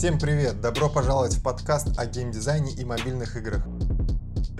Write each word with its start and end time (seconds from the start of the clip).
Всем 0.00 0.18
привет! 0.18 0.62
Добро 0.62 0.88
пожаловать 0.88 1.34
в 1.34 1.42
подкаст 1.42 1.98
о 1.98 2.06
геймдизайне 2.06 2.72
и 2.72 2.86
мобильных 2.86 3.36
играх. 3.36 3.60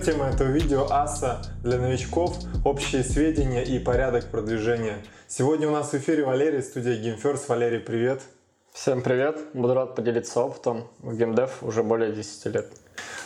Тема 0.05 0.27
этого 0.27 0.49
видео 0.49 0.87
АСА 0.91 1.41
для 1.63 1.79
новичков, 1.79 2.37
общие 2.63 3.03
сведения 3.03 3.63
и 3.63 3.79
порядок 3.79 4.27
продвижения. 4.27 5.03
Сегодня 5.29 5.67
у 5.67 5.71
нас 5.71 5.93
в 5.93 5.95
эфире 5.95 6.27
Валерий, 6.27 6.63
студия 6.63 7.03
GameFirst. 7.03 7.45
Валерий, 7.49 7.81
привет! 7.81 8.21
Всем 8.75 9.01
привет! 9.01 9.39
Буду 9.55 9.73
рад 9.73 9.97
поделиться 9.97 10.43
опытом. 10.43 10.87
В 10.99 11.17
геймдев 11.17 11.63
уже 11.63 11.83
более 11.83 12.13
10 12.13 12.45
лет. 12.53 12.71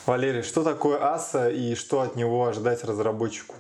Валерий, 0.07 0.43
что 0.43 0.63
такое 0.63 0.99
АСА 1.13 1.51
и 1.51 1.75
что 1.75 2.01
от 2.01 2.15
него 2.15 2.47
ожидать 2.47 2.85
разработчику? 2.85 3.57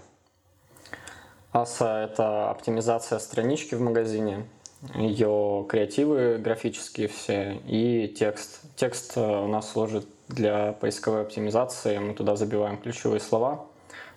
АСА— 1.50 2.05
это 2.09 2.50
оптимизация 2.50 3.18
странички 3.18 3.75
в 3.75 3.80
магазине, 3.80 4.46
ее 4.94 5.66
креативы 5.68 6.38
графические 6.38 7.08
все 7.08 7.60
и 7.66 8.08
текст. 8.08 8.61
Текст 8.76 9.16
э, 9.16 9.20
у 9.20 9.48
нас 9.48 9.70
служит 9.70 10.06
для 10.29 10.72
поисковой 10.72 11.22
оптимизации, 11.22 11.98
мы 11.98 12.14
туда 12.14 12.36
забиваем 12.36 12.79
ключевые 12.79 13.20
слова 13.20 13.66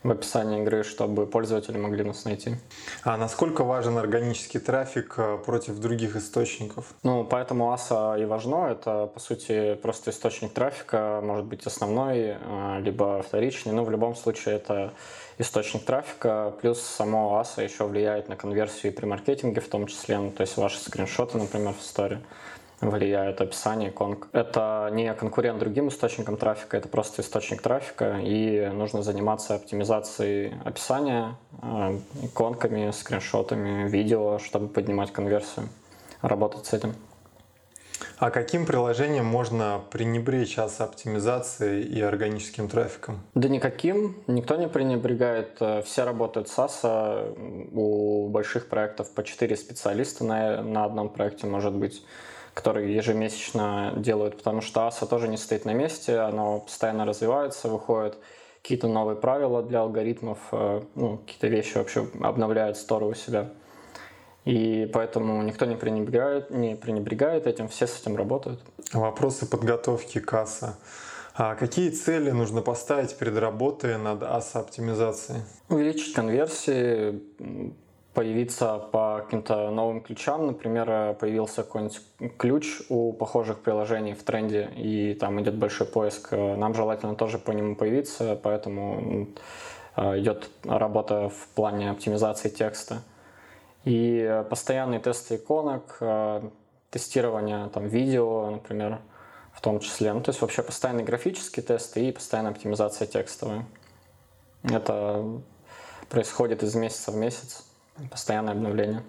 в 0.04 0.12
описании 0.12 0.62
игры, 0.62 0.84
чтобы 0.84 1.26
пользователи 1.26 1.78
могли 1.78 2.04
нас 2.04 2.26
найти. 2.26 2.56
А 3.04 3.18
насколько 3.18 3.64
важен 3.64 3.98
органический 3.98 4.60
трафик 4.60 5.16
э, 5.18 5.38
против 5.46 5.80
других 5.80 6.16
источников? 6.16 6.94
Ну, 7.04 7.24
поэтому 7.24 7.72
АСА 7.74 8.16
и 8.18 8.26
важно. 8.26 8.68
Это, 8.72 9.08
по 9.08 9.20
сути, 9.20 9.76
просто 9.76 10.12
источник 10.12 10.54
трафика, 10.54 11.22
может 11.24 11.46
быть 11.46 11.66
основной, 11.66 12.38
э, 12.40 12.80
либо 12.82 13.22
вторичный, 13.22 13.74
но 13.74 13.84
в 13.84 13.92
любом 13.92 14.16
случае 14.16 14.56
это 14.56 14.94
источник 15.38 15.86
трафика, 15.86 16.54
плюс 16.62 16.82
само 16.82 17.40
АСА 17.40 17.62
еще 17.62 17.86
влияет 17.86 18.30
на 18.30 18.36
конверсию 18.36 18.92
и 18.92 18.96
при 18.96 19.06
маркетинге 19.06 19.62
в 19.62 19.68
том 19.68 19.88
числе, 19.88 20.18
ну, 20.18 20.32
то 20.32 20.42
есть 20.42 20.58
ваши 20.58 20.80
скриншоты, 20.80 21.38
например, 21.38 21.74
в 21.74 21.82
истории 21.82 22.20
влияет 22.82 23.42
описание 23.42 23.90
иконок. 23.90 24.28
Это 24.32 24.90
не 24.94 25.14
конкурент 25.14 25.60
другим 25.60 25.90
источникам 25.90 26.38
трафика, 26.38 26.78
это 26.78 26.88
просто 26.88 27.22
источник 27.22 27.62
трафика, 27.62 28.20
и 28.22 28.70
нужно 28.74 29.02
заниматься 29.02 29.56
оптимизацией 29.56 30.54
описания, 30.64 31.36
э, 31.62 32.00
иконками, 32.24 32.92
скриншотами, 32.92 33.90
видео, 33.90 34.40
чтобы 34.40 34.68
поднимать 34.68 35.12
конверсию, 35.12 35.70
работать 36.22 36.66
с 36.66 36.74
этим. 36.74 36.96
А 38.20 38.32
каким 38.32 38.66
приложением 38.66 39.26
можно 39.26 39.82
пренебречь 39.92 40.58
ас 40.58 40.82
оптимизацией 40.82 41.84
и 41.84 42.02
органическим 42.02 42.68
трафиком? 42.68 43.20
Да 43.36 43.48
никаким. 43.48 44.18
Никто 44.28 44.56
не 44.56 44.68
пренебрегает. 44.68 45.58
Э, 45.60 45.82
все 45.84 46.04
работают 46.04 46.48
с 46.48 46.58
АСА. 46.58 47.26
У 47.74 48.28
больших 48.30 48.70
проектов 48.70 49.12
по 49.12 49.24
4 49.24 49.56
специалиста 49.56 50.24
на, 50.24 50.62
на 50.64 50.86
одном 50.86 51.10
проекте 51.10 51.48
может 51.48 51.74
быть 51.74 52.04
которые 52.58 52.96
ежемесячно 52.96 53.94
делают, 53.98 54.38
потому 54.38 54.62
что 54.62 54.88
АСА 54.88 55.06
тоже 55.06 55.28
не 55.28 55.38
стоит 55.38 55.66
на 55.66 55.74
месте, 55.74 56.18
оно 56.18 56.62
постоянно 56.62 57.06
развивается, 57.06 57.70
выходят 57.70 58.18
какие-то 58.64 58.88
новые 58.88 59.16
правила 59.16 59.62
для 59.62 59.82
алгоритмов, 59.82 60.40
э, 60.52 60.82
ну, 60.96 61.20
какие-то 61.20 61.48
вещи 61.50 61.78
вообще 61.78 62.08
обновляют 62.20 62.78
сторы 62.78 63.06
у 63.06 63.14
себя. 63.14 63.50
И 64.44 64.90
поэтому 64.92 65.44
никто 65.44 65.66
не 65.66 65.76
пренебрегает, 65.76 66.50
не 66.50 66.76
пренебрегает 66.76 67.46
этим, 67.46 67.68
все 67.68 67.86
с 67.86 68.02
этим 68.02 68.18
работают. 68.18 68.60
Вопросы 68.92 69.46
подготовки 69.46 70.20
касса. 70.20 70.80
А 71.36 71.54
какие 71.54 71.92
цели 71.92 72.32
нужно 72.32 72.64
поставить 72.64 73.16
перед 73.16 73.38
работой 73.38 74.00
над 74.00 74.24
АСА-оптимизацией? 74.24 75.42
Увеличить 75.70 76.16
конверсии, 76.16 77.22
появиться 78.18 78.80
по 78.80 79.22
каким-то 79.24 79.70
новым 79.70 80.02
ключам. 80.02 80.48
Например, 80.48 81.14
появился 81.14 81.62
какой-нибудь 81.62 82.02
ключ 82.38 82.82
у 82.90 83.14
похожих 83.14 83.60
приложений 83.60 84.16
в 84.16 84.24
тренде, 84.24 84.72
и 84.76 85.14
там 85.14 85.40
идет 85.40 85.54
большой 85.54 85.86
поиск. 85.86 86.32
Нам 86.32 86.74
желательно 86.74 87.14
тоже 87.16 87.38
по 87.38 87.52
нему 87.52 87.76
появиться, 87.76 88.36
поэтому 88.42 89.28
э, 89.96 90.18
идет 90.18 90.50
работа 90.64 91.30
в 91.30 91.48
плане 91.50 91.92
оптимизации 91.92 92.50
текста. 92.50 93.04
И 93.86 94.44
постоянные 94.50 95.00
тесты 95.00 95.36
иконок, 95.36 95.98
э, 96.00 96.42
тестирование 96.90 97.70
там, 97.70 97.86
видео, 97.86 98.50
например, 98.50 98.98
в 99.54 99.62
том 99.62 99.80
числе. 99.80 100.12
Ну, 100.14 100.22
то 100.22 100.32
есть 100.32 100.42
вообще 100.42 100.64
постоянные 100.64 101.06
графические 101.06 101.64
тесты 101.64 102.08
и 102.08 102.12
постоянная 102.12 102.54
оптимизация 102.54 103.06
текстовая. 103.06 103.68
Это 104.64 105.24
происходит 106.10 106.64
из 106.64 106.74
месяца 106.74 107.12
в 107.12 107.16
месяц 107.16 107.67
постоянное 108.10 108.54
обновление. 108.54 109.04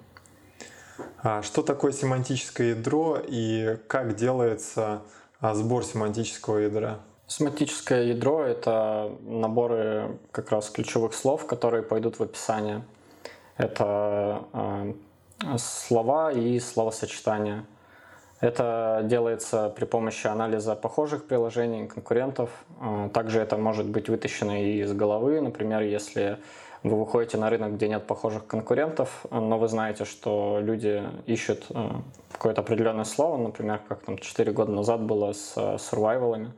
А 1.23 1.43
что 1.43 1.63
такое 1.63 1.93
семантическое 1.93 2.71
ядро 2.71 3.19
и 3.27 3.79
как 3.87 4.17
делается 4.17 5.03
а, 5.41 5.55
сбор 5.55 5.85
семантического 5.85 6.59
ядра? 6.59 7.01
Семантическое 7.27 8.05
ядро— 8.05 8.43
это 8.45 9.13
наборы 9.23 10.19
как 10.33 10.51
раз 10.51 10.71
ключевых 10.71 11.13
слов, 11.13 11.47
которые 11.47 11.83
пойдут 11.83 12.19
в 12.19 12.23
описание. 12.23 12.83
Это 13.59 14.45
э, 14.53 14.95
слова 15.59 16.33
и 16.33 16.59
словосочетания. 16.59 17.67
Это 18.41 19.03
делается 19.05 19.69
при 19.69 19.85
помощи 19.85 20.27
анализа 20.27 20.75
похожих 20.77 21.27
приложений, 21.27 21.89
конкурентов. 21.89 22.51
Также 23.13 23.41
это 23.41 23.57
может 23.57 23.87
быть 23.87 24.09
вытащено 24.09 24.63
и 24.63 24.83
из 24.83 24.93
головы. 24.93 25.41
Например, 25.41 25.83
если 25.83 26.39
вы 26.83 26.99
выходите 26.99 27.37
на 27.39 27.51
рынок, 27.51 27.75
где 27.75 27.89
нет 27.89 28.07
похожих 28.07 28.47
конкурентов, 28.47 29.27
но 29.31 29.59
вы 29.59 29.69
знаете, 29.69 30.05
что 30.05 30.59
люди 30.61 31.03
ищут 31.27 31.67
э, 31.71 31.91
какое-то 32.33 32.61
определенное 32.61 33.05
слово, 33.05 33.37
например, 33.37 33.81
как 33.89 34.03
там 34.03 34.19
4 34.19 34.53
года 34.53 34.73
назад 34.73 35.03
было 35.03 35.33
с 35.33 35.79
сурвайвалами. 35.79 36.53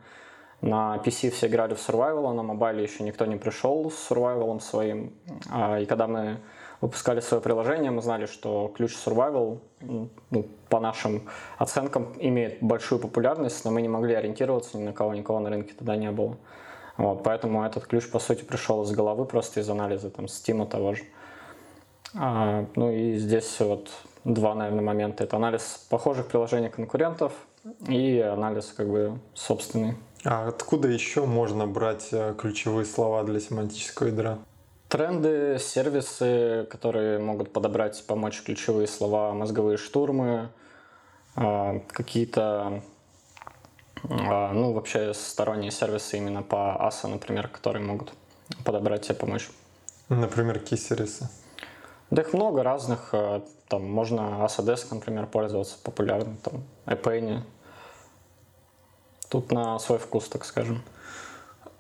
На 0.61 1.01
PC 1.03 1.31
все 1.31 1.47
играли 1.47 1.75
в 1.75 1.79
survival, 1.79 2.29
а 2.29 2.35
на 2.35 2.43
мобайле 2.43 2.83
еще 2.83 3.03
никто 3.03 3.25
не 3.25 3.37
пришел 3.37 3.91
с 3.91 4.11
survival 4.11 4.61
своим. 4.61 5.15
А, 5.51 5.81
и 5.81 5.87
когда 5.87 6.07
мы 6.07 6.37
выпускали 6.83 7.21
свое 7.21 7.43
приложение, 7.43 7.91
мы 7.91 8.03
знали, 8.03 8.27
что 8.27 8.71
ключ 8.75 8.95
survival, 8.95 9.61
ну, 9.81 10.47
по 10.69 10.81
нашим 10.81 11.29
оценкам, 11.57 12.15
имеет 12.19 12.59
большую 12.63 13.01
популярность, 13.01 13.65
но 13.65 13.71
мы 13.71 13.81
не 13.81 13.89
могли 13.89 14.15
ориентироваться 14.15 14.77
ни 14.77 14.85
на 14.85 14.93
кого, 14.93 15.15
никого 15.15 15.41
на 15.41 15.49
рынке 15.49 15.73
тогда 15.77 15.97
не 15.97 16.11
было. 16.11 16.37
Вот, 17.01 17.23
поэтому 17.23 17.65
этот 17.65 17.87
ключ, 17.87 18.11
по 18.11 18.19
сути, 18.19 18.45
пришел 18.45 18.83
из 18.83 18.91
головы, 18.91 19.25
просто 19.25 19.61
из 19.61 19.71
анализа 19.71 20.11
там 20.11 20.27
Steam 20.27 20.69
того 20.69 20.95
же. 20.95 21.05
А, 22.15 22.67
ну 22.77 22.93
и 22.93 23.17
здесь 23.17 23.59
вот 23.61 23.89
два, 24.25 24.55
наверное, 24.55 24.85
момента. 24.85 25.25
Это 25.25 25.37
анализ 25.37 25.87
похожих 25.89 26.27
приложений 26.27 26.69
конкурентов 26.69 27.33
и 27.89 28.19
анализ 28.19 28.75
как 28.77 28.91
бы 28.91 29.19
собственный. 29.33 29.97
А 30.27 30.49
откуда 30.49 30.89
еще 30.89 31.25
можно 31.25 31.67
брать 31.67 32.09
э, 32.13 32.35
ключевые 32.37 32.85
слова 32.85 33.25
для 33.25 33.41
семантического 33.41 34.09
ядра? 34.09 34.39
Тренды, 34.89 35.57
сервисы, 35.59 36.67
которые 36.69 37.19
могут 37.19 37.51
подобрать, 37.51 38.05
помочь 38.07 38.43
ключевые 38.43 38.87
слова, 38.87 39.33
мозговые 39.33 39.79
штурмы, 39.79 40.51
а, 41.35 41.81
какие-то 41.89 42.83
ну, 44.09 44.73
вообще 44.73 45.15
сторонние 45.15 45.71
сервисы 45.71 46.17
именно 46.17 46.43
по 46.43 46.77
ASA, 46.81 47.09
например, 47.09 47.49
которые 47.49 47.85
могут 47.85 48.13
подобрать 48.65 49.03
тебе 49.03 49.15
помочь. 49.15 49.49
Например, 50.09 50.59
какие 50.59 50.79
сервисы? 50.79 51.29
Да 52.11 52.23
их 52.23 52.33
много 52.33 52.63
разных. 52.63 53.11
А, 53.13 53.45
там 53.69 53.89
можно 53.89 54.45
ASADesk, 54.45 54.93
например, 54.93 55.27
пользоваться 55.27 55.77
популярным, 55.83 56.37
там, 56.39 56.65
iPane. 56.87 57.43
Тут 59.29 59.53
на 59.53 59.79
свой 59.79 59.99
вкус, 59.99 60.29
так 60.29 60.45
скажем. 60.45 60.83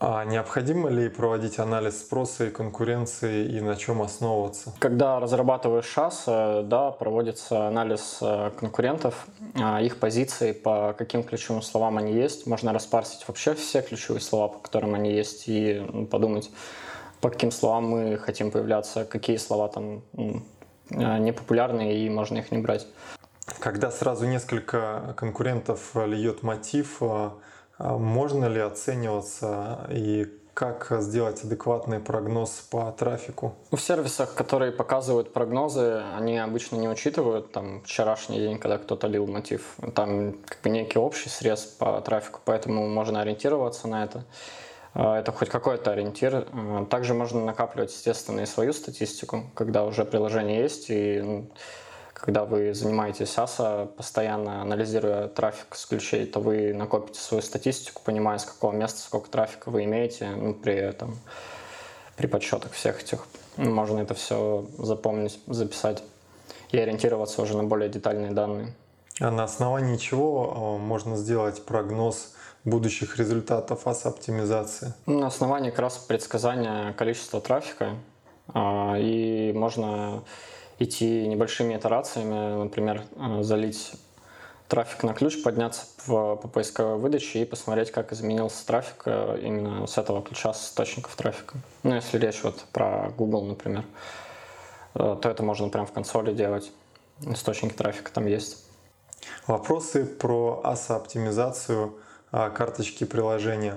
А 0.03 0.25
необходимо 0.25 0.89
ли 0.89 1.11
проводить 1.11 1.59
анализ 1.59 1.99
спроса 2.01 2.47
и 2.47 2.51
конкуренции 2.51 3.45
и 3.45 3.61
на 3.61 3.77
чем 3.77 4.01
основываться? 4.01 4.73
Когда 4.79 5.21
разрабатываешь 5.21 5.85
шас, 5.85 6.25
э, 6.27 6.63
да, 6.65 6.91
проводится 6.91 7.69
анализ 7.69 8.17
э, 8.23 8.51
конкурентов, 8.59 9.27
а, 9.61 9.83
их 9.83 9.99
позиций, 9.99 10.55
по 10.55 10.95
каким 10.97 11.23
ключевым 11.23 11.61
словам 11.61 11.99
они 11.99 12.15
есть. 12.15 12.47
Можно 12.47 12.73
распарсить 12.73 13.29
вообще 13.29 13.55
все 13.55 13.83
ключевые 13.83 14.23
слова, 14.23 14.49
по 14.49 14.59
которым 14.61 14.95
они 14.95 15.13
есть, 15.13 15.45
и 15.49 15.87
подумать, 16.11 16.51
по 17.21 17.29
каким 17.29 17.51
словам 17.51 17.91
мы 17.91 18.17
хотим 18.17 18.51
появляться, 18.51 19.05
какие 19.05 19.37
слова 19.37 19.69
там 19.69 20.03
э, 20.15 21.19
непопулярные, 21.19 22.07
и 22.07 22.09
можно 22.09 22.39
их 22.39 22.51
не 22.53 22.59
брать. 22.59 22.87
Когда 23.59 23.91
сразу 23.91 24.27
несколько 24.27 25.15
конкурентов 25.19 25.95
льет 25.95 26.43
мотив, 26.43 27.03
а 27.03 27.35
можно 27.81 28.47
ли 28.47 28.61
оцениваться 28.61 29.87
и 29.91 30.27
как 30.55 30.89
сделать 30.99 31.43
адекватный 31.43 32.01
прогноз 32.01 32.51
по 32.71 32.93
трафику? 32.93 33.55
В 33.71 33.79
сервисах, 33.79 34.35
которые 34.35 34.73
показывают 34.73 35.33
прогнозы, 35.33 36.03
они 36.17 36.37
обычно 36.39 36.77
не 36.77 36.89
учитывают 36.89 37.53
там 37.53 37.81
вчерашний 37.83 38.39
день, 38.39 38.59
когда 38.59 38.77
кто-то 38.77 39.07
лил 39.07 39.27
мотив. 39.27 39.77
Там 39.95 40.35
как 40.45 40.61
бы 40.63 40.71
некий 40.71 40.99
общий 40.99 41.31
срез 41.31 41.63
по 41.65 42.01
трафику, 42.03 42.41
поэтому 42.45 42.87
можно 42.89 43.23
ориентироваться 43.23 43.89
на 43.89 44.05
это. 44.05 44.25
А, 44.93 45.19
это 45.19 45.33
хоть 45.33 45.49
какой-то 45.49 45.93
ориентир. 45.93 46.47
А, 46.53 46.85
также 46.87 47.15
можно 47.15 47.45
накапливать, 47.45 47.93
естественно, 47.93 48.41
и 48.41 48.47
свою 48.47 48.73
статистику, 48.73 49.45
когда 49.55 49.85
уже 49.85 50.05
приложение 50.05 50.61
есть, 50.61 50.91
и 50.91 51.21
ну, 51.23 51.47
когда 52.21 52.45
вы 52.45 52.75
занимаетесь 52.75 53.35
ASA, 53.37 53.87
постоянно 53.87 54.63
анализируя 54.63 55.29
трафик 55.29 55.75
с 55.75 55.87
ключей, 55.87 56.27
то 56.27 56.41
вы 56.41 56.75
накопите 56.75 57.19
свою 57.21 57.43
статистику, 57.43 58.03
понимая, 58.05 58.39
с 58.39 58.45
какого 58.45 58.73
места 58.73 59.01
сколько 59.01 59.31
трафика 59.31 59.71
вы 59.71 59.85
имеете, 59.85 60.29
ну, 60.29 60.55
при 60.55 60.75
этом, 60.75 61.19
при 62.17 62.27
подсчетах 62.27 62.73
всех 62.73 63.03
этих. 63.03 63.27
Можно 63.57 64.01
это 64.01 64.15
все 64.15 64.67
запомнить, 64.79 65.41
записать 65.47 66.03
и 66.71 66.79
ориентироваться 66.79 67.43
уже 67.43 67.57
на 67.57 67.65
более 67.65 67.89
детальные 67.89 68.33
данные. 68.33 68.75
А 69.19 69.31
на 69.31 69.45
основании 69.45 69.97
чего 69.97 70.53
а, 70.55 70.79
можно 70.79 71.17
сделать 71.17 71.65
прогноз 71.65 72.33
будущих 72.65 73.19
результатов 73.19 73.87
АС-оптимизации? 73.87 74.93
На 75.07 75.27
основании 75.27 75.71
как 75.71 75.81
раз 75.81 75.99
предсказания 75.99 76.93
количества 76.93 77.41
трафика. 77.41 77.97
А, 78.53 78.97
и 78.99 79.53
можно 79.55 80.23
идти 80.81 81.29
небольшими 81.29 81.77
итерациями, 81.77 82.65
например, 82.65 83.05
а, 83.17 83.43
залить 83.43 83.93
трафик 84.67 85.03
на 85.03 85.15
ключ, 85.15 85.43
подняться 85.43 85.87
по, 86.07 86.37
по 86.37 86.49
поисковой 86.49 86.99
выдаче 86.99 87.43
и 87.43 87.45
посмотреть, 87.45 87.91
как 87.91 88.13
изменился 88.13 88.65
трафик 88.67 89.03
э, 89.05 89.41
именно 89.43 89.87
с 89.87 89.99
этого 89.99 90.23
ключа, 90.23 90.53
с 90.53 90.69
источников 90.69 91.17
трафика. 91.17 91.59
Ну, 91.83 91.97
если 91.97 92.19
речь 92.19 92.43
вот 92.45 92.65
про 92.73 93.11
Google, 93.19 93.45
например, 93.47 93.85
э, 94.95 95.17
то 95.21 95.29
это 95.29 95.43
можно 95.43 95.69
прямо 95.69 95.87
в 95.87 95.93
консоли 95.93 96.33
делать. 96.33 96.71
Источники 97.21 97.75
трафика 97.75 98.13
там 98.13 98.27
есть. 98.27 98.65
Вопросы 99.49 100.07
про 100.07 100.63
ASA-оптимизацию 100.65 101.99
а, 102.31 102.49
карточки 102.51 103.05
приложения. 103.05 103.77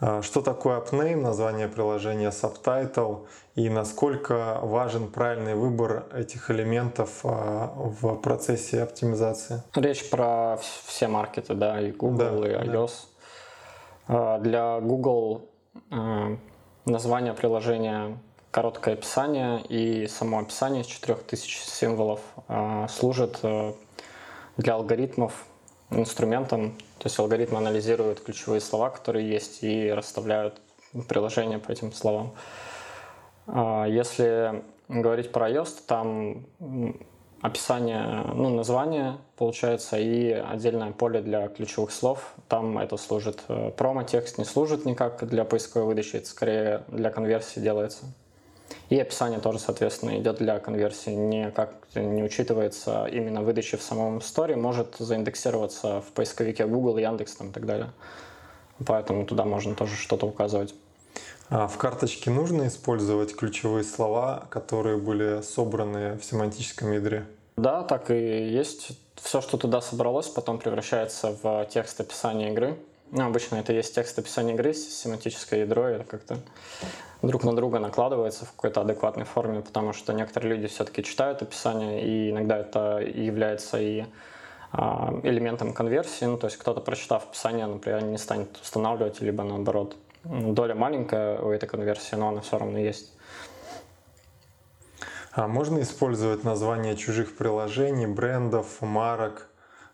А, 0.00 0.22
что 0.22 0.40
такое 0.40 0.80
AppName, 0.80 1.16
название 1.16 1.68
приложения, 1.68 2.30
Subtitle 2.30 3.26
и 3.54 3.68
насколько 3.68 4.58
важен 4.62 5.08
правильный 5.08 5.54
выбор 5.54 6.06
этих 6.14 6.50
элементов 6.50 7.20
а, 7.24 7.72
в 7.76 8.16
процессе 8.16 8.82
оптимизации? 8.82 9.62
Речь 9.74 10.08
про 10.08 10.58
все 10.86 11.06
маркеты, 11.06 11.54
да, 11.54 11.80
и 11.80 11.92
Google, 11.92 12.40
да, 12.40 12.48
и 12.48 12.68
iOS. 12.68 12.92
Да. 14.08 14.38
Для 14.38 14.80
Google 14.80 15.48
название 16.84 17.32
приложения 17.32 18.18
короткое 18.50 18.94
описание 18.94 19.62
и 19.68 20.08
само 20.08 20.40
описание 20.40 20.82
из 20.82 20.86
4000 20.88 21.58
символов 21.68 22.20
служит 22.88 23.40
для 24.56 24.74
алгоритмов 24.74 25.32
инструментом. 25.90 26.72
То 26.98 27.06
есть 27.06 27.18
алгоритмы 27.18 27.58
анализируют 27.58 28.20
ключевые 28.20 28.60
слова, 28.60 28.90
которые 28.90 29.28
есть, 29.28 29.62
и 29.62 29.90
расставляют 29.90 30.60
приложения 31.08 31.58
по 31.58 31.70
этим 31.70 31.92
словам. 31.92 32.34
А, 33.46 33.86
если 33.86 34.62
говорить 34.88 35.32
про 35.32 35.50
iOS, 35.50 35.66
то 35.66 35.82
там 35.86 36.46
описание, 37.40 38.24
ну, 38.34 38.50
название 38.50 39.16
получается 39.36 39.98
и 39.98 40.30
отдельное 40.30 40.92
поле 40.92 41.20
для 41.20 41.48
ключевых 41.48 41.90
слов. 41.90 42.34
Там 42.48 42.78
это 42.78 42.96
служит. 42.96 43.42
Э, 43.48 43.70
промо-текст 43.70 44.38
не 44.38 44.44
служит 44.44 44.84
никак 44.84 45.26
для 45.26 45.44
поисковой 45.44 45.86
выдачи, 45.86 46.16
это 46.16 46.26
скорее 46.26 46.82
для 46.88 47.10
конверсии 47.10 47.60
делается. 47.60 48.04
И 48.88 48.98
описание 48.98 49.40
тоже, 49.40 49.58
соответственно, 49.58 50.18
идет 50.18 50.38
для 50.38 50.58
конверсии, 50.58 51.10
никак 51.10 51.74
не 51.94 52.22
учитывается 52.22 53.06
именно 53.06 53.42
выдача 53.42 53.76
в 53.76 53.82
самом 53.82 54.18
Store, 54.18 54.56
может 54.56 54.96
заиндексироваться 54.98 56.00
в 56.00 56.12
поисковике 56.12 56.66
Google, 56.66 56.98
Яндекс 56.98 57.36
там, 57.36 57.50
и 57.50 57.52
так 57.52 57.66
далее. 57.66 57.90
Поэтому 58.86 59.26
туда 59.26 59.44
можно 59.44 59.74
тоже 59.74 59.96
что-то 59.96 60.26
указывать. 60.26 60.74
А 61.48 61.66
в 61.66 61.76
карточке 61.78 62.30
нужно 62.30 62.68
использовать 62.68 63.34
ключевые 63.34 63.84
слова, 63.84 64.46
которые 64.50 64.98
были 64.98 65.42
собраны 65.42 66.16
в 66.16 66.24
семантическом 66.24 66.92
ядре? 66.92 67.26
Да, 67.56 67.82
так 67.82 68.10
и 68.10 68.48
есть. 68.48 68.92
Все, 69.16 69.40
что 69.40 69.58
туда 69.58 69.80
собралось, 69.80 70.28
потом 70.28 70.58
превращается 70.58 71.36
в 71.42 71.66
текст 71.66 72.00
описания 72.00 72.50
игры. 72.52 72.78
Ну, 73.12 73.26
обычно 73.26 73.56
это 73.56 73.72
есть 73.72 73.94
текст 73.94 74.18
описания 74.18 74.54
игры, 74.54 74.72
семантическое 74.72 75.60
ядро, 75.60 75.88
это 75.88 76.04
как-то 76.04 76.38
друг 77.22 77.42
на 77.42 77.56
друга 77.56 77.80
накладывается 77.80 78.44
в 78.44 78.52
какой-то 78.52 78.82
адекватной 78.82 79.24
форме, 79.24 79.62
потому 79.62 79.92
что 79.92 80.12
некоторые 80.12 80.54
люди 80.54 80.68
все-таки 80.68 81.02
читают 81.02 81.42
описание, 81.42 82.06
и 82.06 82.30
иногда 82.30 82.58
это 82.58 82.98
является 82.98 83.80
и 83.80 84.04
а, 84.70 85.18
элементом 85.24 85.72
конверсии, 85.72 86.24
ну, 86.24 86.36
то 86.36 86.46
есть 86.46 86.56
кто-то, 86.56 86.80
прочитав 86.80 87.24
описание, 87.24 87.66
например, 87.66 88.04
не 88.04 88.18
станет 88.18 88.56
устанавливать, 88.62 89.20
либо 89.20 89.42
наоборот. 89.42 89.96
Доля 90.22 90.76
маленькая 90.76 91.40
у 91.40 91.50
этой 91.50 91.68
конверсии, 91.68 92.14
но 92.14 92.28
она 92.28 92.42
все 92.42 92.58
равно 92.58 92.78
есть. 92.78 93.12
А 95.32 95.48
можно 95.48 95.80
использовать 95.80 96.44
названия 96.44 96.96
чужих 96.96 97.36
приложений, 97.36 98.08
брендов, 98.08 98.80
марок 98.80 99.49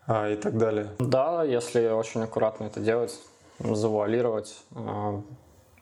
а, 0.06 0.28
и 0.30 0.36
так 0.36 0.56
далее? 0.56 0.88
Да, 0.98 1.42
если 1.42 1.88
очень 1.88 2.22
аккуратно 2.22 2.64
это 2.64 2.80
делать, 2.80 3.18
завуалировать, 3.58 4.56
а, 4.74 5.22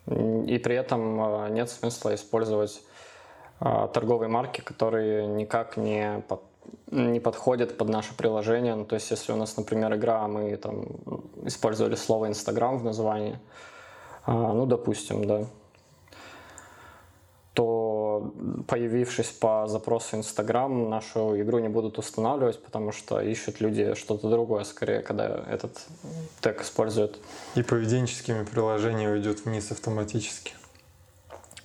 и 0.07 0.59
при 0.59 0.77
этом 0.77 1.21
а, 1.21 1.49
нет 1.49 1.71
смысла 1.71 2.15
использовать 2.15 2.83
а, 3.61 3.89
торговые 3.89 4.29
марки, 4.29 4.61
которые 4.61 5.27
никак 5.27 5.77
не, 5.77 6.23
под, 6.29 6.41
не 6.91 7.21
подходят 7.21 7.77
под 7.77 7.89
наше 7.89 8.17
приложение. 8.17 8.75
Ну, 8.75 8.85
то 8.85 8.95
есть, 8.95 9.11
если 9.11 9.33
у 9.33 9.37
нас, 9.37 9.57
например, 9.57 9.95
игра, 9.95 10.27
мы 10.29 10.57
там 10.57 10.87
использовали 11.45 11.95
слово 11.95 12.29
Инстаграм 12.29 12.79
в 12.79 12.85
названии, 12.85 13.39
ну, 14.27 14.65
допустим, 14.65 15.27
да, 15.27 15.45
появившись 18.67 19.31
по 19.31 19.67
запросу 19.69 20.17
Инстаграм, 20.17 20.91
нашу 20.91 21.41
игру 21.41 21.59
не 21.59 21.69
будут 21.69 21.99
устанавливать, 21.99 22.63
потому 22.63 22.93
что 22.93 23.21
ищут 23.21 23.61
люди 23.61 23.95
что-то 23.95 24.29
другое, 24.29 24.65
скорее, 24.65 25.01
когда 25.01 25.45
этот 25.49 25.81
тег 26.41 26.63
используют. 26.63 27.19
И 27.55 27.63
поведенческими 27.63 28.45
приложениями 28.45 29.13
уйдет 29.13 29.45
вниз 29.45 29.71
автоматически. 29.71 30.55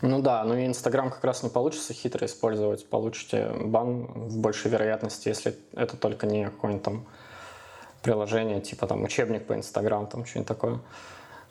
Ну 0.01 0.21
да, 0.21 0.43
ну 0.45 0.55
и 0.55 0.65
Инстаграм 0.65 1.09
как 1.09 1.23
раз 1.23 1.43
не 1.43 1.49
получится 1.49 1.93
хитро 1.93 2.25
использовать. 2.25 2.87
Получите 2.87 3.51
бан 3.59 4.05
в 4.05 4.37
большей 4.37 4.71
вероятности, 4.71 5.27
если 5.27 5.57
это 5.73 5.97
только 5.97 6.25
не 6.25 6.45
какое-нибудь 6.45 6.83
там 6.83 7.05
приложение, 8.01 8.61
типа 8.61 8.87
там 8.87 9.03
учебник 9.03 9.45
по 9.45 9.53
Инстаграм, 9.53 10.07
там 10.07 10.25
что-нибудь 10.25 10.47
такое. 10.47 10.79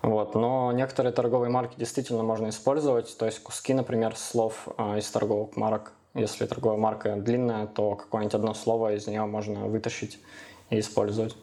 Вот. 0.03 0.35
Но 0.35 0.73
некоторые 0.73 1.13
торговые 1.13 1.51
марки 1.51 1.75
действительно 1.77 2.23
можно 2.23 2.49
использовать, 2.49 3.17
то 3.19 3.27
есть 3.27 3.43
куски, 3.43 3.75
например, 3.75 4.17
слов 4.17 4.69
э, 4.77 4.99
из 4.99 5.11
торговых 5.11 5.57
марок. 5.57 5.93
Если 6.15 6.47
торговая 6.47 6.79
марка 6.79 7.17
длинная, 7.17 7.67
то 7.67 7.95
какое-нибудь 7.95 8.35
одно 8.35 8.55
слово 8.55 8.95
из 8.95 9.07
нее 9.07 9.25
можно 9.25 9.67
вытащить 9.67 10.19
и 10.71 10.81
использовать. 10.81 11.37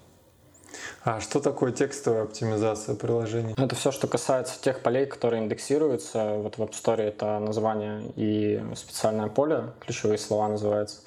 А 1.03 1.19
что 1.19 1.39
такое 1.39 1.71
текстовая 1.71 2.23
оптимизация 2.23 2.95
приложений? 2.95 3.55
Это 3.57 3.75
все, 3.75 3.91
что 3.91 4.07
касается 4.07 4.61
тех 4.61 4.81
полей, 4.81 5.05
которые 5.05 5.43
индексируются. 5.43 6.35
Вот 6.37 6.57
в 6.57 6.61
App 6.61 6.71
Store 6.71 7.01
это 7.01 7.39
название 7.39 8.11
и 8.15 8.61
специальное 8.75 9.27
поле, 9.27 9.71
ключевые 9.79 10.17
слова 10.17 10.47
называются. 10.47 11.01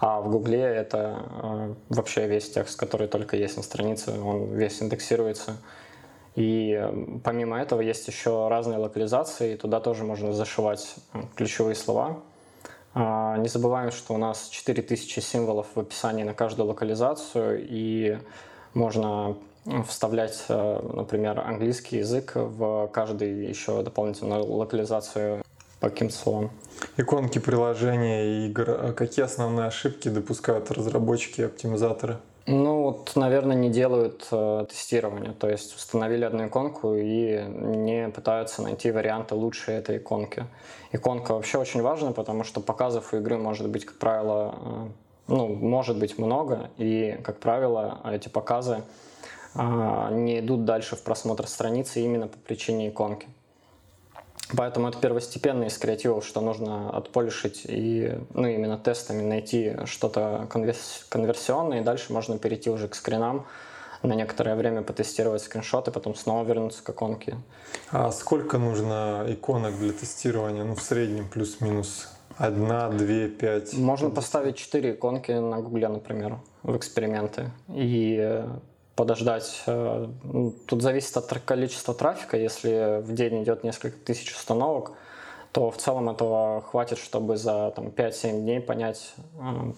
А 0.00 0.20
в 0.20 0.30
Гугле 0.30 0.60
это 0.60 1.24
э, 1.42 1.74
вообще 1.88 2.28
весь 2.28 2.50
текст, 2.50 2.78
который 2.78 3.08
только 3.08 3.36
есть 3.36 3.56
на 3.56 3.64
странице, 3.64 4.12
он 4.20 4.54
весь 4.54 4.80
индексируется. 4.80 5.56
И 6.38 6.80
помимо 7.24 7.60
этого 7.60 7.80
есть 7.80 8.06
еще 8.06 8.46
разные 8.46 8.78
локализации, 8.78 9.56
туда 9.56 9.80
тоже 9.80 10.04
можно 10.04 10.32
зашивать 10.32 10.94
ключевые 11.34 11.74
слова. 11.74 12.20
А, 12.94 13.36
не 13.38 13.48
забываем, 13.48 13.90
что 13.90 14.14
у 14.14 14.18
нас 14.18 14.48
4000 14.48 15.18
символов 15.18 15.66
в 15.74 15.80
описании 15.80 16.22
на 16.22 16.34
каждую 16.34 16.68
локализацию, 16.68 17.66
и 17.68 18.18
можно 18.72 19.36
вставлять, 19.88 20.44
э, 20.48 20.80
например, 20.94 21.40
английский 21.40 21.98
язык 21.98 22.32
в 22.36 22.86
каждую 22.92 23.48
еще 23.48 23.82
дополнительную 23.82 24.44
локализацию 24.44 25.42
по 25.80 25.90
каким-то 25.90 26.14
словам. 26.14 26.50
Иконки 26.96 27.40
приложения 27.40 28.26
и 28.26 28.46
игр. 28.46 28.92
Какие 28.96 29.24
основные 29.24 29.66
ошибки 29.66 30.06
допускают 30.06 30.70
разработчики 30.70 31.40
и 31.40 31.44
оптимизаторы? 31.44 32.18
Ну, 32.50 32.82
вот, 32.82 33.12
наверное, 33.14 33.54
не 33.54 33.68
делают 33.68 34.26
э, 34.30 34.64
тестирование. 34.70 35.32
То 35.32 35.50
есть 35.50 35.76
установили 35.76 36.24
одну 36.24 36.46
иконку 36.46 36.94
и 36.94 37.44
не 37.46 38.08
пытаются 38.08 38.62
найти 38.62 38.90
варианты 38.90 39.34
лучше 39.34 39.72
этой 39.72 39.98
иконки. 39.98 40.46
Иконка 40.90 41.34
вообще 41.34 41.58
очень 41.58 41.82
важна, 41.82 42.12
потому 42.12 42.44
что 42.44 42.62
показов 42.62 43.12
у 43.12 43.18
игры 43.18 43.36
может 43.36 43.68
быть, 43.68 43.84
как 43.84 43.98
правило, 43.98 44.54
э, 44.62 44.86
ну, 45.28 45.48
может 45.48 45.98
быть 45.98 46.16
много, 46.16 46.70
и, 46.78 47.20
как 47.22 47.38
правило, 47.38 48.00
эти 48.06 48.30
показы 48.30 48.82
э, 49.54 50.08
не 50.12 50.38
идут 50.38 50.64
дальше 50.64 50.96
в 50.96 51.02
просмотр 51.02 51.46
страницы 51.46 52.00
именно 52.00 52.28
по 52.28 52.38
причине 52.38 52.88
иконки. 52.88 53.28
Поэтому 54.56 54.88
это 54.88 54.98
первостепенно 54.98 55.64
из 55.64 55.76
креативов, 55.76 56.26
что 56.26 56.40
нужно 56.40 56.90
отполишить 56.90 57.62
и 57.64 58.18
ну, 58.32 58.46
именно 58.46 58.78
тестами 58.78 59.22
найти 59.22 59.76
что-то 59.84 60.46
конверс 60.50 61.06
конверсионное, 61.08 61.80
и 61.80 61.84
дальше 61.84 62.12
можно 62.12 62.38
перейти 62.38 62.70
уже 62.70 62.88
к 62.88 62.94
скринам, 62.94 63.46
на 64.02 64.14
некоторое 64.14 64.54
время 64.54 64.82
потестировать 64.82 65.42
скриншоты, 65.42 65.90
потом 65.90 66.14
снова 66.14 66.46
вернуться 66.46 66.82
к 66.82 66.90
иконке. 66.90 67.36
А 67.90 68.10
сколько 68.10 68.58
нужно 68.58 69.24
иконок 69.28 69.76
для 69.78 69.92
тестирования? 69.92 70.64
Ну, 70.64 70.74
в 70.76 70.82
среднем 70.82 71.28
плюс-минус 71.28 72.08
Одна, 72.38 72.88
две, 72.88 73.28
пять. 73.28 73.74
Можно 73.74 74.10
поставить 74.10 74.56
четыре 74.56 74.92
иконки 74.92 75.32
на 75.32 75.58
Гугле, 75.58 75.88
например, 75.88 76.38
в 76.62 76.76
эксперименты. 76.76 77.50
И 77.68 78.44
подождать. 78.98 79.62
Э, 79.66 80.08
тут 80.66 80.82
зависит 80.82 81.16
от 81.16 81.28
количества 81.44 81.94
трафика. 81.94 82.36
Если 82.36 83.00
в 83.00 83.14
день 83.14 83.44
идет 83.44 83.62
несколько 83.62 83.96
тысяч 83.96 84.34
установок, 84.34 84.90
то 85.52 85.70
в 85.70 85.76
целом 85.76 86.10
этого 86.10 86.62
хватит, 86.70 86.98
чтобы 86.98 87.36
за 87.36 87.72
там, 87.74 87.86
5-7 87.86 88.40
дней 88.40 88.60
понять 88.60 89.14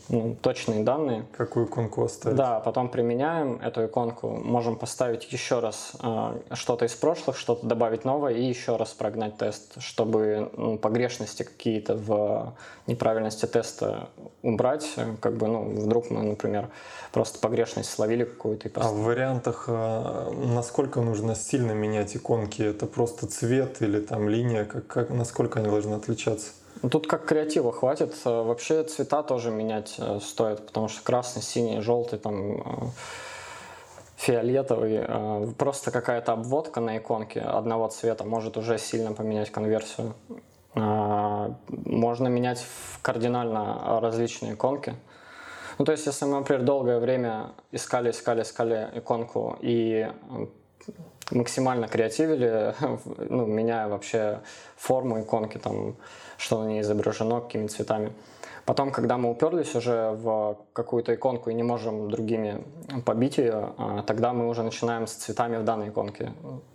ну, 0.09 0.37
точные 0.43 0.83
данные. 0.83 1.27
Какую 1.37 1.67
иконку 1.67 2.05
оставить. 2.05 2.37
Да, 2.37 2.61
потом 2.61 2.89
применяем 2.89 3.61
эту 3.63 3.87
иконку, 3.87 4.31
можем 4.31 4.77
поставить 4.77 5.33
еще 5.33 5.61
раз 5.61 5.93
э, 6.03 6.41
что-то 6.55 6.87
из 6.87 6.95
прошлых, 6.95 7.37
что-то 7.37 7.67
добавить 7.67 8.05
новое 8.05 8.33
и 8.35 8.45
еще 8.45 8.77
раз 8.77 8.91
прогнать 8.91 9.37
тест, 9.37 9.81
чтобы 9.81 10.51
ну, 10.57 10.77
погрешности 10.77 11.45
какие-то 11.45 11.95
в 11.95 12.55
неправильности 12.87 13.47
теста 13.47 14.09
убрать. 14.43 14.97
Как 15.21 15.37
бы, 15.37 15.47
ну, 15.47 15.63
вдруг 15.63 16.11
мы, 16.11 16.23
например, 16.23 16.69
просто 17.13 17.39
погрешность 17.39 17.91
словили 17.91 18.25
какую-то. 18.25 18.69
И 18.69 18.73
а 18.75 18.89
в 18.89 19.03
вариантах 19.03 19.65
э, 19.69 20.31
насколько 20.33 21.01
нужно 21.01 21.35
сильно 21.35 21.73
менять 21.73 22.17
иконки? 22.17 22.63
Это 22.63 22.87
просто 22.87 23.27
цвет 23.27 23.81
или 23.83 24.01
там 24.01 24.29
линия? 24.29 24.65
Как, 24.65 24.87
как, 24.87 25.11
насколько 25.11 25.61
они 25.61 25.70
должны 25.71 25.95
отличаться? 25.95 26.51
Ну, 26.83 26.89
тут 26.89 27.07
как 27.07 27.27
креатива 27.27 27.73
хватит. 27.73 28.15
Э, 28.25 28.43
вообще 28.43 28.85
цвета 28.85 29.23
тоже 29.23 29.51
менять 29.51 29.97
э, 29.99 30.19
стоит, 30.21 30.67
потому 30.67 30.89
что 30.89 31.03
красный, 31.03 31.43
синий, 31.43 31.81
желтый, 31.81 32.19
там 32.19 32.61
э, 32.61 32.63
фиолетовый. 34.17 35.55
Просто 35.55 35.91
какая-то 35.91 36.33
обводка 36.33 36.81
на 36.81 36.99
иконке 36.99 37.41
одного 37.41 37.89
цвета 37.89 38.25
может 38.25 38.57
уже 38.57 38.79
сильно 38.79 39.13
поменять 39.13 39.51
конверсию. 39.51 40.15
Можно 40.75 42.29
менять 42.29 42.65
кардинально 43.01 43.99
различные 44.01 44.53
иконки. 44.53 44.95
Ну, 45.79 45.87
то 45.87 45.93
есть, 45.93 46.05
если 46.05 46.27
мы, 46.27 46.41
например, 46.41 46.63
долгое 46.63 46.99
время 46.99 47.53
искали, 47.73 48.11
искали, 48.11 48.43
искали 48.43 48.91
иконку 48.95 49.57
и 49.63 50.07
максимально 51.31 51.89
креативили, 51.89 52.75
ну, 53.29 53.47
меняя 53.47 53.89
вообще 53.89 54.41
форму 54.77 55.21
иконки, 55.21 55.59
там, 55.59 55.97
что 56.37 56.63
на 56.63 56.69
ней 56.69 56.81
изображено, 56.81 57.41
какими 57.41 57.67
цветами. 57.67 58.13
Потом, 58.65 58.93
когда 58.93 59.17
мы 59.17 59.31
уперлись 59.31 59.75
уже 59.75 60.11
в 60.11 60.57
какую-то 60.73 61.15
иконку 61.15 61.51
и 61.51 61.55
не 61.55 61.63
можем 61.63 62.11
другими 62.11 62.63
побить 63.05 63.39
ее, 63.39 63.73
а, 63.79 64.03
тогда 64.03 64.33
мы 64.33 64.49
уже 64.49 64.63
начинаем 64.63 65.07
с 65.07 65.13
цветами 65.13 65.57
в 65.57 65.65
данной 65.65 65.89
иконке 65.89 66.33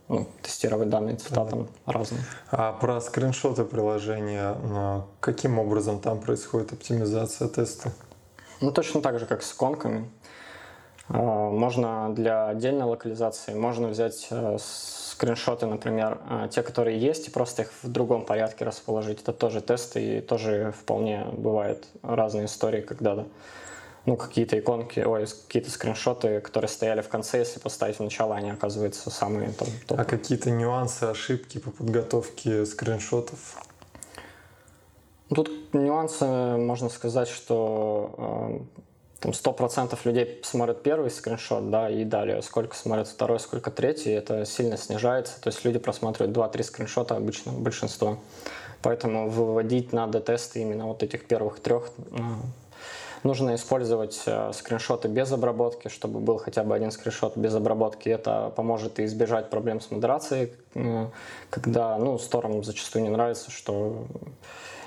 ну, 0.10 0.28
тестировать 0.42 0.90
данные 0.90 1.16
цвета 1.16 1.46
там 1.46 1.68
разные. 1.86 2.22
А 2.52 2.74
про 2.74 3.00
скриншоты 3.02 3.64
приложения, 3.64 4.56
каким 5.20 5.58
образом 5.60 6.00
там 6.00 6.20
происходит 6.20 6.74
оптимизация 6.74 7.48
теста? 7.48 7.92
Ну, 8.62 8.72
точно 8.72 9.02
так 9.02 9.20
же, 9.20 9.26
как 9.26 9.42
с 9.42 9.54
иконками. 9.54 10.10
А, 11.08 11.50
можно 11.50 12.14
для 12.14 12.48
отдельной 12.48 12.86
локализации, 12.86 13.54
можно 13.54 13.88
взять 13.88 14.28
э, 14.32 14.58
скриншоты, 14.60 15.68
например, 15.68 16.20
э, 16.30 16.48
те, 16.52 16.64
которые 16.64 17.00
есть, 17.00 17.28
и 17.28 17.32
просто 17.32 17.64
их 17.64 17.72
в 17.84 17.88
другом 17.88 18.26
порядке 18.26 18.66
расположить. 18.66 19.22
Это 19.22 19.34
тоже 19.34 19.62
тесты, 19.62 20.18
и 20.18 20.22
тоже 20.22 20.74
вполне 20.78 21.26
бывают 21.32 21.86
разные 22.02 22.46
истории, 22.46 22.82
когда 22.82 23.16
да, 23.16 23.26
ну, 24.06 24.18
какие-то 24.18 24.58
иконки, 24.60 25.00
ой, 25.00 25.26
какие-то 25.48 25.72
скриншоты, 25.72 26.40
которые 26.40 26.70
стояли 26.70 27.02
в 27.02 27.10
конце, 27.10 27.40
если 27.40 27.60
поставить 27.60 27.98
в 27.98 28.04
начало, 28.04 28.36
они 28.36 28.52
оказываются 28.52 29.10
самые 29.10 29.52
там 29.52 29.68
топ. 29.88 30.00
А 30.00 30.06
какие-то 30.06 30.52
нюансы, 30.52 31.04
ошибки 31.04 31.60
по 31.60 31.72
подготовке 31.72 32.66
скриншотов? 32.66 33.64
Тут 35.30 35.74
нюансы, 35.74 36.26
можно 36.26 36.90
сказать, 36.90 37.28
что 37.28 38.14
э, 38.18 38.80
там 39.26 39.32
100% 39.32 39.98
людей 40.04 40.40
смотрят 40.44 40.84
первый 40.84 41.10
скриншот, 41.10 41.70
да, 41.72 41.90
и 41.90 42.04
далее 42.04 42.42
сколько 42.42 42.76
смотрят 42.76 43.08
второй, 43.08 43.40
сколько 43.40 43.72
третий, 43.72 44.12
это 44.12 44.46
сильно 44.46 44.78
снижается. 44.78 45.42
То 45.42 45.48
есть 45.48 45.66
люди 45.66 45.80
просматривают 45.80 46.36
2-3 46.36 46.64
скриншота 46.64 47.16
обычно, 47.16 47.52
большинство. 47.52 48.20
Поэтому 48.82 49.30
выводить 49.30 49.94
надо 49.94 50.20
тесты 50.20 50.62
именно 50.62 50.86
вот 50.86 51.02
этих 51.02 51.26
первых 51.26 51.60
трех. 51.60 51.90
Ну, 52.12 52.36
нужно 53.24 53.56
использовать 53.56 54.22
э, 54.28 54.52
скриншоты 54.54 55.08
без 55.08 55.32
обработки, 55.32 55.88
чтобы 55.88 56.20
был 56.20 56.38
хотя 56.38 56.64
бы 56.64 56.76
один 56.76 56.92
скриншот 56.92 57.36
без 57.36 57.56
обработки. 57.56 58.10
Это 58.10 58.54
поможет 58.56 59.00
и 59.00 59.06
избежать 59.06 59.50
проблем 59.50 59.82
с 59.82 59.90
модерацией, 59.90 60.54
когда 61.50 61.98
ну, 61.98 62.20
сторонам 62.20 62.64
зачастую 62.64 63.04
не 63.04 63.10
нравится, 63.10 63.50
что 63.50 64.06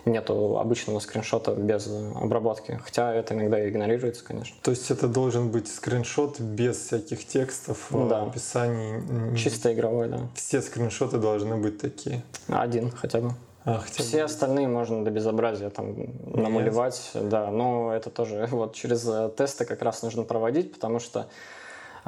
нету 0.09 0.59
обычного 0.59 0.99
скриншота 0.99 1.53
без 1.53 1.89
обработки. 2.15 2.81
Хотя 2.85 3.15
это 3.15 3.35
иногда 3.35 3.69
игнорируется, 3.69 4.25
конечно. 4.25 4.57
То 4.63 4.71
есть 4.71 4.91
это 4.91 5.09
должен 5.09 5.51
быть 5.51 5.69
скриншот 5.69 6.41
без 6.41 6.77
всяких 6.77 7.27
текстов, 7.27 7.89
э, 7.91 8.09
да. 8.09 8.23
описаний? 8.23 9.37
Чисто 9.37 9.73
игровой, 9.73 10.09
да. 10.09 10.21
Все 10.35 10.63
скриншоты 10.63 11.19
должны 11.19 11.57
быть 11.57 11.79
такие? 11.79 12.23
Один 12.49 12.91
хотя 12.91 13.21
бы. 13.21 13.33
А, 13.65 13.81
хотя 13.81 14.03
Все 14.03 14.17
бы. 14.19 14.23
остальные 14.23 14.69
можно 14.69 15.05
до 15.05 15.11
безобразия 15.11 15.69
там 15.69 15.95
намалевать, 16.25 17.11
да, 17.15 17.51
но 17.51 17.93
это 17.93 18.09
тоже 18.09 18.47
вот 18.51 18.75
через 18.75 19.07
э, 19.07 19.31
тесты 19.37 19.65
как 19.65 19.83
раз 19.83 20.03
нужно 20.03 20.23
проводить, 20.23 20.73
потому 20.73 21.01
что 21.01 21.27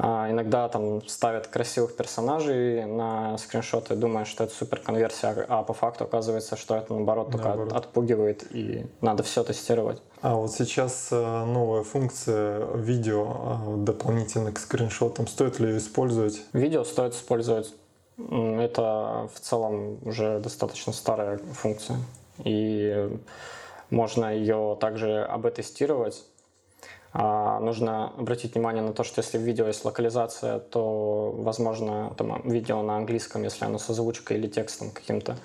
иногда 0.01 0.67
там 0.67 1.07
ставят 1.07 1.47
красивых 1.47 1.95
персонажей 1.95 2.85
на 2.85 3.37
скриншоты, 3.37 3.95
думая, 3.95 4.25
что 4.25 4.43
это 4.43 4.53
супер 4.53 4.79
конверсия, 4.79 5.45
а 5.47 5.63
по 5.63 5.73
факту 5.73 6.05
оказывается, 6.05 6.55
что 6.55 6.75
это 6.75 6.93
наоборот 6.93 7.31
только 7.31 7.49
наоборот. 7.49 7.73
отпугивает 7.73 8.47
и 8.51 8.87
надо 9.01 9.21
все 9.23 9.43
тестировать. 9.43 10.01
А 10.21 10.35
вот 10.35 10.51
сейчас 10.51 11.09
э, 11.11 11.45
новая 11.45 11.83
функция 11.83 12.65
видео 12.75 13.25
а, 13.29 13.75
дополнительно 13.77 14.51
к 14.51 14.59
скриншотам. 14.59 15.27
Стоит 15.27 15.59
ли 15.59 15.69
ее 15.69 15.77
использовать? 15.77 16.41
Видео 16.53 16.83
стоит 16.83 17.13
использовать. 17.13 17.73
Это 18.17 19.29
в 19.33 19.39
целом 19.39 19.99
уже 20.03 20.39
достаточно 20.39 20.93
старая 20.93 21.39
функция. 21.53 21.97
И 22.43 23.09
можно 23.91 24.33
ее 24.35 24.77
также 24.79 25.23
об-тестировать 25.23 26.23
а, 27.13 27.59
нужно 27.59 28.13
обратить 28.17 28.55
внимание 28.55 28.81
на 28.81 28.93
то, 28.93 29.03
что 29.03 29.21
если 29.21 29.37
в 29.37 29.41
видео 29.41 29.67
есть 29.67 29.83
локализация, 29.83 30.59
то, 30.59 31.31
возможно, 31.37 32.13
там, 32.17 32.41
видео 32.43 32.81
на 32.81 32.95
английском, 32.95 33.43
если 33.43 33.65
оно 33.65 33.79
с 33.79 33.89
озвучкой 33.89 34.37
или 34.37 34.47
текстом 34.47 34.91
каким-то, 34.91 35.37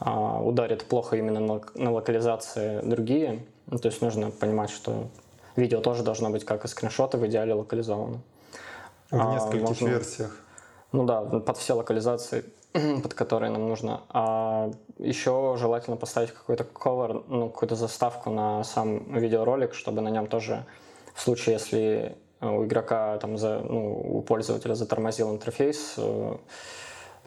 а, 0.00 0.42
ударит 0.42 0.84
плохо 0.84 1.16
именно 1.16 1.40
на, 1.40 1.60
на 1.74 1.92
локализации 1.92 2.80
другие. 2.82 3.44
Ну, 3.66 3.78
то 3.78 3.86
есть 3.86 4.02
нужно 4.02 4.30
понимать, 4.30 4.70
что 4.70 5.08
видео 5.54 5.80
тоже 5.80 6.02
должно 6.02 6.30
быть, 6.30 6.44
как 6.44 6.64
и 6.64 6.68
скриншоты, 6.68 7.18
в 7.18 7.26
идеале 7.26 7.54
локализовано. 7.54 8.18
В 9.10 9.14
а, 9.14 9.34
нескольких 9.34 9.68
можно, 9.68 9.88
версиях. 9.88 10.36
Ну 10.90 11.04
да, 11.04 11.22
под 11.22 11.56
все 11.56 11.74
локализации, 11.74 12.44
под 12.72 13.14
которые 13.14 13.50
нам 13.50 13.68
нужно. 13.68 14.02
А 14.08 14.72
еще 14.98 15.54
желательно 15.56 15.96
поставить 15.96 16.32
какой-то 16.32 16.64
ковер, 16.64 17.22
ну, 17.28 17.48
какую-то 17.48 17.76
заставку 17.76 18.30
на 18.30 18.64
сам 18.64 19.14
видеоролик, 19.14 19.72
чтобы 19.72 20.00
на 20.00 20.08
нем 20.08 20.26
тоже 20.26 20.66
в 21.16 21.22
случае, 21.22 21.54
если 21.54 22.14
э, 22.40 22.46
у 22.46 22.66
игрока, 22.66 23.16
там, 23.18 23.38
за, 23.38 23.60
ну, 23.60 24.18
у 24.18 24.20
пользователя 24.20 24.74
затормозил 24.74 25.32
интерфейс, 25.32 25.94
э, 25.96 26.36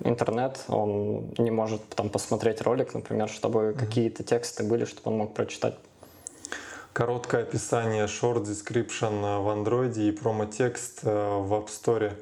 интернет, 0.03 0.63
он 0.67 1.33
не 1.39 1.49
может 1.49 1.81
там 1.95 2.09
посмотреть 2.09 2.61
ролик, 2.61 2.93
например, 2.93 3.27
чтобы 3.27 3.59
mm-hmm. 3.59 3.79
какие-то 3.79 4.23
тексты 4.23 4.63
были, 4.63 4.85
чтобы 4.85 5.11
он 5.11 5.17
мог 5.17 5.33
прочитать. 5.33 5.75
Короткое 6.93 7.41
описание 7.41 8.05
short 8.05 8.43
description 8.43 9.41
в 9.41 9.47
Android 9.47 9.99
и 9.99 10.11
промо-текст 10.11 10.99
э, 11.03 11.09
в 11.09 11.51
App 11.53 11.67
Store. 11.67 12.13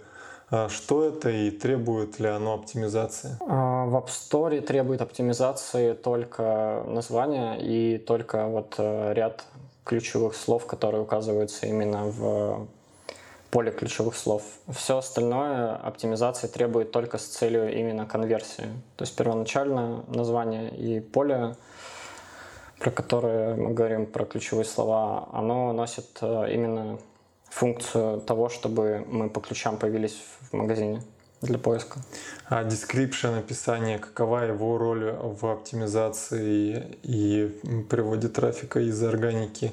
Что 0.70 1.04
это 1.04 1.30
и 1.30 1.52
требует 1.52 2.22
ли 2.22 2.30
оно 2.30 2.54
оптимизации? 2.54 3.36
В 3.42 3.94
App 3.98 4.08
Store 4.08 4.62
требует 4.62 5.02
оптимизации 5.02 5.92
только 5.92 6.86
название 6.88 7.60
и 7.60 7.98
только 7.98 8.48
вот 8.48 8.76
ряд 8.80 9.44
ключевых 9.88 10.36
слов, 10.36 10.66
которые 10.66 11.02
указываются 11.02 11.66
именно 11.66 12.06
в 12.06 12.68
поле 13.50 13.72
ключевых 13.72 14.16
слов. 14.16 14.44
Все 14.70 14.98
остальное 14.98 15.76
оптимизация 15.76 16.50
требует 16.50 16.92
только 16.92 17.18
с 17.18 17.26
целью 17.26 17.74
именно 17.74 18.06
конверсии. 18.06 18.68
То 18.98 19.04
есть 19.04 19.16
первоначально 19.16 20.04
название 20.08 20.70
и 20.76 21.00
поле, 21.00 21.56
про 22.80 22.92
которое 22.92 23.56
мы 23.56 23.74
говорим, 23.74 24.06
про 24.06 24.26
ключевые 24.26 24.66
слова, 24.66 25.30
оно 25.32 25.72
носит 25.72 26.18
э, 26.22 26.54
именно 26.54 27.00
функцию 27.50 28.20
того, 28.22 28.50
чтобы 28.50 29.06
мы 29.08 29.30
по 29.30 29.40
ключам 29.40 29.78
появились 29.78 30.22
в 30.52 30.54
магазине 30.54 31.02
для 31.42 31.58
поиска. 31.58 32.00
А 32.46 32.64
description, 32.64 33.38
описание, 33.38 34.00
какова 34.00 34.46
его 34.46 34.78
роль 34.78 35.12
в 35.12 35.46
оптимизации 35.46 36.98
и 37.04 37.60
приводе 37.90 38.28
трафика 38.28 38.80
из 38.80 39.02
органики? 39.04 39.72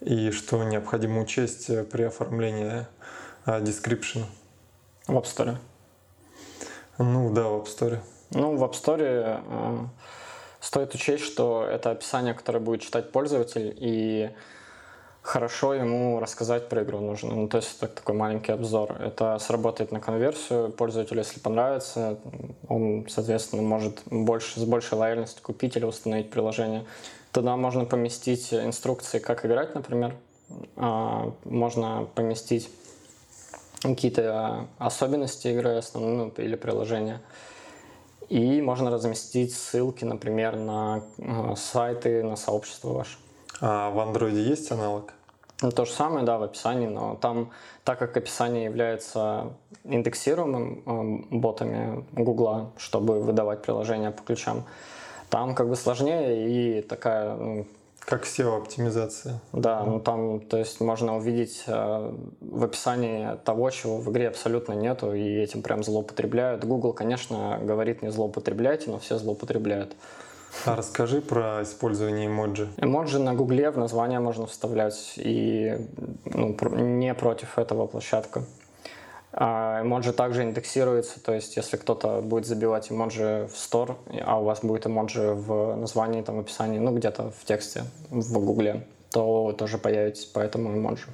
И 0.00 0.30
что 0.30 0.62
необходимо 0.64 1.22
учесть 1.22 1.70
при 1.90 2.04
оформлении 2.04 2.86
а, 3.44 3.60
description? 3.60 4.24
В 5.06 5.16
App 5.16 5.24
Store. 5.24 5.56
Ну 6.98 7.32
да, 7.32 7.44
в 7.44 7.62
App 7.62 7.66
Store. 7.66 7.98
Ну, 8.30 8.56
в 8.56 8.64
App 8.64 8.72
Store 8.72 8.98
э, 9.00 9.86
стоит 10.60 10.94
учесть, 10.94 11.24
что 11.24 11.64
это 11.64 11.92
описание, 11.92 12.34
которое 12.34 12.58
будет 12.58 12.80
читать 12.80 13.12
пользователь, 13.12 13.74
и 13.78 14.30
хорошо 15.26 15.74
ему 15.74 16.20
рассказать 16.20 16.68
про 16.68 16.84
игру 16.84 17.00
нужно. 17.00 17.34
Ну, 17.34 17.48
то 17.48 17.56
есть 17.56 17.76
это 17.82 17.88
такой 17.88 18.14
маленький 18.14 18.52
обзор. 18.52 18.92
Это 19.00 19.38
сработает 19.38 19.90
на 19.90 20.00
конверсию. 20.00 20.70
Пользователю, 20.70 21.18
если 21.18 21.40
понравится, 21.40 22.18
он, 22.68 23.06
соответственно, 23.08 23.62
может 23.62 24.02
больше, 24.06 24.60
с 24.60 24.64
большей 24.64 24.96
лояльностью 24.96 25.42
купить 25.42 25.76
или 25.76 25.84
установить 25.84 26.30
приложение. 26.30 26.86
Туда 27.32 27.56
можно 27.56 27.84
поместить 27.84 28.54
инструкции, 28.54 29.18
как 29.18 29.44
играть, 29.44 29.74
например. 29.74 30.14
А, 30.76 31.32
можно 31.44 32.06
поместить 32.14 32.70
какие-то 33.82 34.68
особенности 34.78 35.48
игры 35.48 35.76
основные 35.76 36.32
ну, 36.36 36.42
или 36.42 36.54
приложения. 36.54 37.20
И 38.28 38.62
можно 38.62 38.90
разместить 38.90 39.54
ссылки, 39.54 40.04
например, 40.04 40.56
на 40.56 41.02
э, 41.18 41.54
сайты, 41.56 42.22
на 42.22 42.36
сообщество 42.36 42.92
ваше. 42.92 43.18
А 43.60 43.90
в 43.90 43.98
Android 43.98 44.34
есть 44.34 44.70
аналог? 44.70 45.12
Ну, 45.62 45.70
то 45.70 45.86
же 45.86 45.92
самое, 45.92 46.24
да, 46.24 46.36
в 46.36 46.42
описании, 46.42 46.86
но 46.86 47.16
там, 47.16 47.50
так 47.82 47.98
как 47.98 48.16
описание 48.16 48.64
является 48.64 49.52
индексируемым 49.84 50.82
э, 51.30 51.36
ботами 51.36 52.04
Гугла, 52.12 52.72
чтобы 52.76 53.22
выдавать 53.22 53.62
приложения 53.62 54.10
по 54.10 54.22
ключам, 54.22 54.64
там 55.30 55.54
как 55.54 55.68
бы 55.68 55.76
сложнее 55.76 56.78
и 56.78 56.82
такая 56.82 57.36
ну, 57.36 57.66
как 58.00 58.24
SEO-оптимизация. 58.24 59.40
Да, 59.52 59.82
ну 59.82 59.98
там, 59.98 60.40
то 60.40 60.58
есть 60.58 60.80
можно 60.80 61.16
увидеть 61.16 61.64
э, 61.66 62.14
в 62.40 62.64
описании 62.64 63.36
того, 63.44 63.70
чего 63.70 63.96
в 63.96 64.10
игре 64.12 64.28
абсолютно 64.28 64.74
нету, 64.74 65.14
и 65.14 65.22
этим 65.22 65.62
прям 65.62 65.82
злоупотребляют. 65.82 66.64
Google, 66.64 66.92
конечно, 66.92 67.58
говорит 67.62 68.02
не 68.02 68.12
злоупотребляйте, 68.12 68.90
но 68.90 68.98
все 68.98 69.16
злоупотребляют. 69.16 69.96
А 70.64 70.76
расскажи 70.76 71.20
про 71.20 71.62
использование 71.62 72.26
эмоджи. 72.26 72.68
Эмоджи 72.78 73.18
на 73.18 73.34
Гугле 73.34 73.70
в 73.70 73.78
название 73.78 74.20
можно 74.20 74.46
вставлять, 74.46 75.14
и 75.16 75.78
ну, 76.24 76.56
не 76.76 77.14
против 77.14 77.58
этого 77.58 77.86
площадка. 77.86 78.42
А 79.32 79.82
эмоджи 79.82 80.12
также 80.14 80.44
индексируется, 80.44 81.22
то 81.22 81.34
есть 81.34 81.56
если 81.56 81.76
кто-то 81.76 82.22
будет 82.22 82.46
забивать 82.46 82.90
эмоджи 82.90 83.48
в 83.52 83.54
store, 83.54 83.96
а 84.24 84.40
у 84.40 84.44
вас 84.44 84.60
будет 84.62 84.86
эмоджи 84.86 85.32
в 85.34 85.76
названии, 85.76 86.22
там, 86.22 86.36
в 86.36 86.40
описании, 86.40 86.78
ну 86.78 86.96
где-то 86.96 87.32
в 87.38 87.44
тексте 87.44 87.84
в 88.08 88.32
гугле, 88.42 88.86
то 89.10 89.52
тоже 89.52 89.76
появитесь 89.76 90.24
по 90.24 90.38
этому 90.38 90.72
эмоджи. 90.74 91.08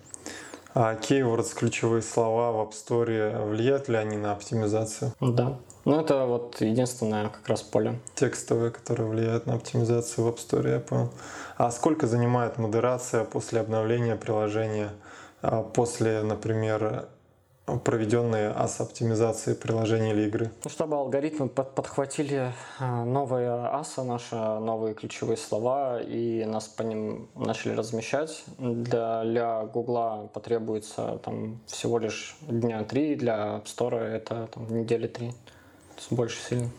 А 0.75 0.95
keywords, 0.95 1.55
ключевые 1.55 2.03
слова 2.03 2.53
в 2.53 2.69
App 2.69 2.73
Store, 2.73 3.45
влияют 3.45 3.89
ли 3.89 3.97
они 3.97 4.17
на 4.17 4.33
оптимизацию? 4.33 5.13
Да. 5.21 5.59
Ну, 5.85 6.01
это 6.01 6.27
вот 6.27 6.61
единственное 6.61 7.29
как 7.29 7.49
раз 7.49 7.62
поле. 7.62 7.99
Текстовые, 8.15 8.71
которые 8.71 9.09
влияют 9.09 9.47
на 9.47 9.55
оптимизацию 9.55 10.25
в 10.25 10.29
App 10.29 10.37
Store, 10.37 10.71
я 10.71 10.81
понял. 10.81 11.11
А 11.57 11.71
сколько 11.71 12.07
занимает 12.07 12.59
модерация 12.59 13.25
после 13.25 13.61
обновления 13.61 14.15
приложения? 14.17 14.91
А 15.41 15.62
после, 15.62 16.23
например, 16.23 17.09
проведенные 17.85 18.51
ас-оптимизации 18.51 19.55
приложений 19.55 20.11
или 20.11 20.23
игры. 20.23 20.51
Ну, 20.65 20.71
чтобы 20.71 20.97
алгоритмы 20.97 21.49
под 21.49 21.75
подхватили 21.75 22.53
а, 22.79 23.05
новые 23.05 23.51
аса, 23.51 24.03
наши 24.03 24.35
новые 24.35 24.95
ключевые 24.95 25.37
слова, 25.37 26.01
и 26.01 26.45
нас 26.45 26.67
по 26.69 26.83
ним 26.83 27.29
начали 27.35 27.75
размещать. 27.75 28.45
Для, 28.59 29.25
для 29.25 29.62
Гугла 29.65 30.29
потребуется 30.33 31.21
там, 31.25 31.61
всего 31.67 31.99
лишь 31.99 32.37
дня 32.43 32.85
три, 32.85 33.15
для 33.15 33.35
App 33.57 33.65
Store 33.65 33.99
это 33.99 34.49
там, 34.53 34.69
недели 34.69 35.07
три. 35.07 35.33
Больше 36.11 36.39
сильно. 36.49 36.71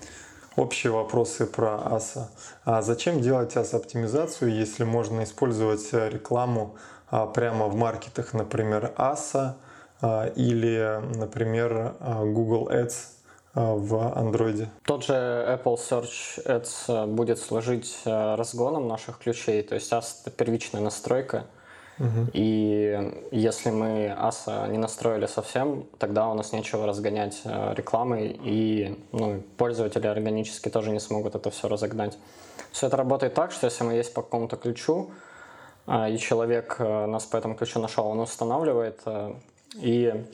Общие 0.56 0.92
вопросы 0.92 1.48
про 1.48 1.96
аса. 1.96 2.30
А 2.64 2.82
зачем 2.84 3.22
делать 3.22 3.58
ас-оптимизацию, 3.58 4.54
если 4.54 4.84
можно 4.84 5.24
использовать 5.24 5.92
рекламу 5.94 6.76
а, 7.10 7.26
прямо 7.26 7.68
в 7.68 7.76
маркетах, 7.76 8.34
например, 8.34 8.94
аса, 8.96 9.58
а, 10.02 10.28
или, 10.36 11.02
например, 11.16 11.96
а, 12.00 12.24
Google 12.24 12.70
Ads 12.70 12.94
в 13.56 13.94
Android. 14.18 14.68
Тот 14.84 15.06
же 15.06 15.14
Apple 15.14 15.78
Search 15.78 16.44
Ads 16.44 17.06
будет 17.06 17.38
служить 17.38 18.02
разгоном 18.04 18.88
наших 18.88 19.20
ключей, 19.20 19.62
то 19.62 19.76
есть 19.76 19.92
AS— 19.92 20.06
это 20.26 20.32
первичная 20.36 20.82
настройка, 20.82 21.46
И 22.34 23.12
если 23.32 23.70
мы 23.70 24.08
ASA 24.08 24.70
не 24.70 24.78
настроили 24.78 25.28
совсем, 25.28 25.86
тогда 26.00 26.28
у 26.30 26.34
нас 26.34 26.52
нечего 26.52 26.88
разгонять 26.88 27.42
рекламой, 27.46 28.40
и 28.44 29.00
ну, 29.12 29.44
пользователи 29.58 30.08
органически 30.08 30.70
тоже 30.70 30.90
не 30.90 31.00
смогут 31.00 31.36
это 31.36 31.52
все 31.52 31.68
разогнать. 31.68 32.18
Все 32.72 32.88
это 32.88 32.98
работает 32.98 33.36
так, 33.36 33.52
что 33.52 33.68
если 33.68 33.84
мы 33.84 33.94
есть 33.94 34.14
по 34.14 34.22
какому-то 34.22 34.58
ключу, 34.58 35.12
и 35.88 36.18
человек 36.18 36.80
нас 36.80 37.26
по 37.26 37.38
этому 37.38 37.56
ключу 37.56 37.80
нашел, 37.80 38.08
он 38.08 38.20
устанавливает 38.20 39.02
и 39.76 40.26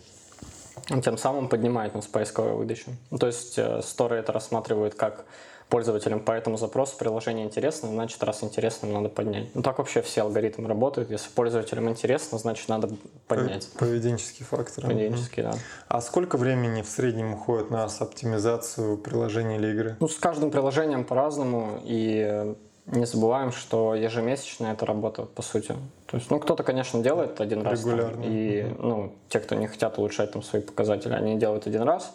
тем 1.04 1.18
самым 1.18 1.50
поднимает 1.50 1.96
нас 1.96 2.08
поисковую 2.08 2.58
выдачу. 2.58 2.92
То 3.18 3.28
есть 3.28 3.60
сторы 3.84 4.16
э, 4.16 4.20
это 4.20 4.32
рассматривают 4.32 4.96
как 4.96 5.26
пользователям 5.70 6.20
по 6.20 6.32
этому 6.32 6.58
запросу 6.58 6.98
приложение 6.98 7.46
интересно, 7.46 7.90
значит, 7.90 8.22
раз 8.24 8.44
интересно, 8.44 8.90
надо 8.90 9.10
поднять. 9.10 9.54
Ну, 9.54 9.62
так 9.62 9.78
вообще 9.78 10.02
все 10.02 10.24
алгоритмы 10.24 10.68
работают. 10.68 11.12
Если 11.12 11.30
пользователям 11.30 11.90
интересно, 11.90 12.38
значит, 12.38 12.68
надо 12.68 12.90
поднять. 13.28 13.70
Поведенческий 13.78 14.46
фактор. 14.46 14.86
Поведенческий, 14.86 15.44
да. 15.44 15.54
А 15.88 16.02
сколько 16.02 16.38
времени 16.38 16.82
в 16.82 16.88
среднем 16.90 17.34
уходит 17.34 17.70
на 17.70 17.86
оптимизацию 17.86 18.98
приложения 18.98 19.58
или 19.58 19.72
игры? 19.72 19.98
Ну, 20.00 20.08
с 20.08 20.18
каждым 20.18 20.50
приложением 20.50 21.06
по-разному, 21.06 21.80
и 21.84 22.56
не 22.88 23.06
забываем, 23.06 23.52
что 23.52 23.94
ежемесячно 23.94 24.68
это 24.68 24.88
работа, 24.88 25.24
по 25.24 25.44
сути. 25.44 25.76
То 26.08 26.18
есть, 26.18 26.32
ну, 26.32 26.40
кто-то, 26.40 26.64
конечно, 26.64 27.04
делает 27.04 27.40
один 27.40 27.62
раз. 27.62 27.80
Регулярно. 27.80 28.24
И, 28.26 28.64
ну, 28.80 29.14
те, 29.30 29.40
кто 29.40 29.54
не 29.54 29.68
хотят 29.68 30.00
улучшать 30.00 30.32
там 30.32 30.42
свои 30.42 30.64
показатели, 30.64 31.14
они 31.14 31.38
делают 31.38 31.68
один 31.68 31.84
раз. 31.84 32.12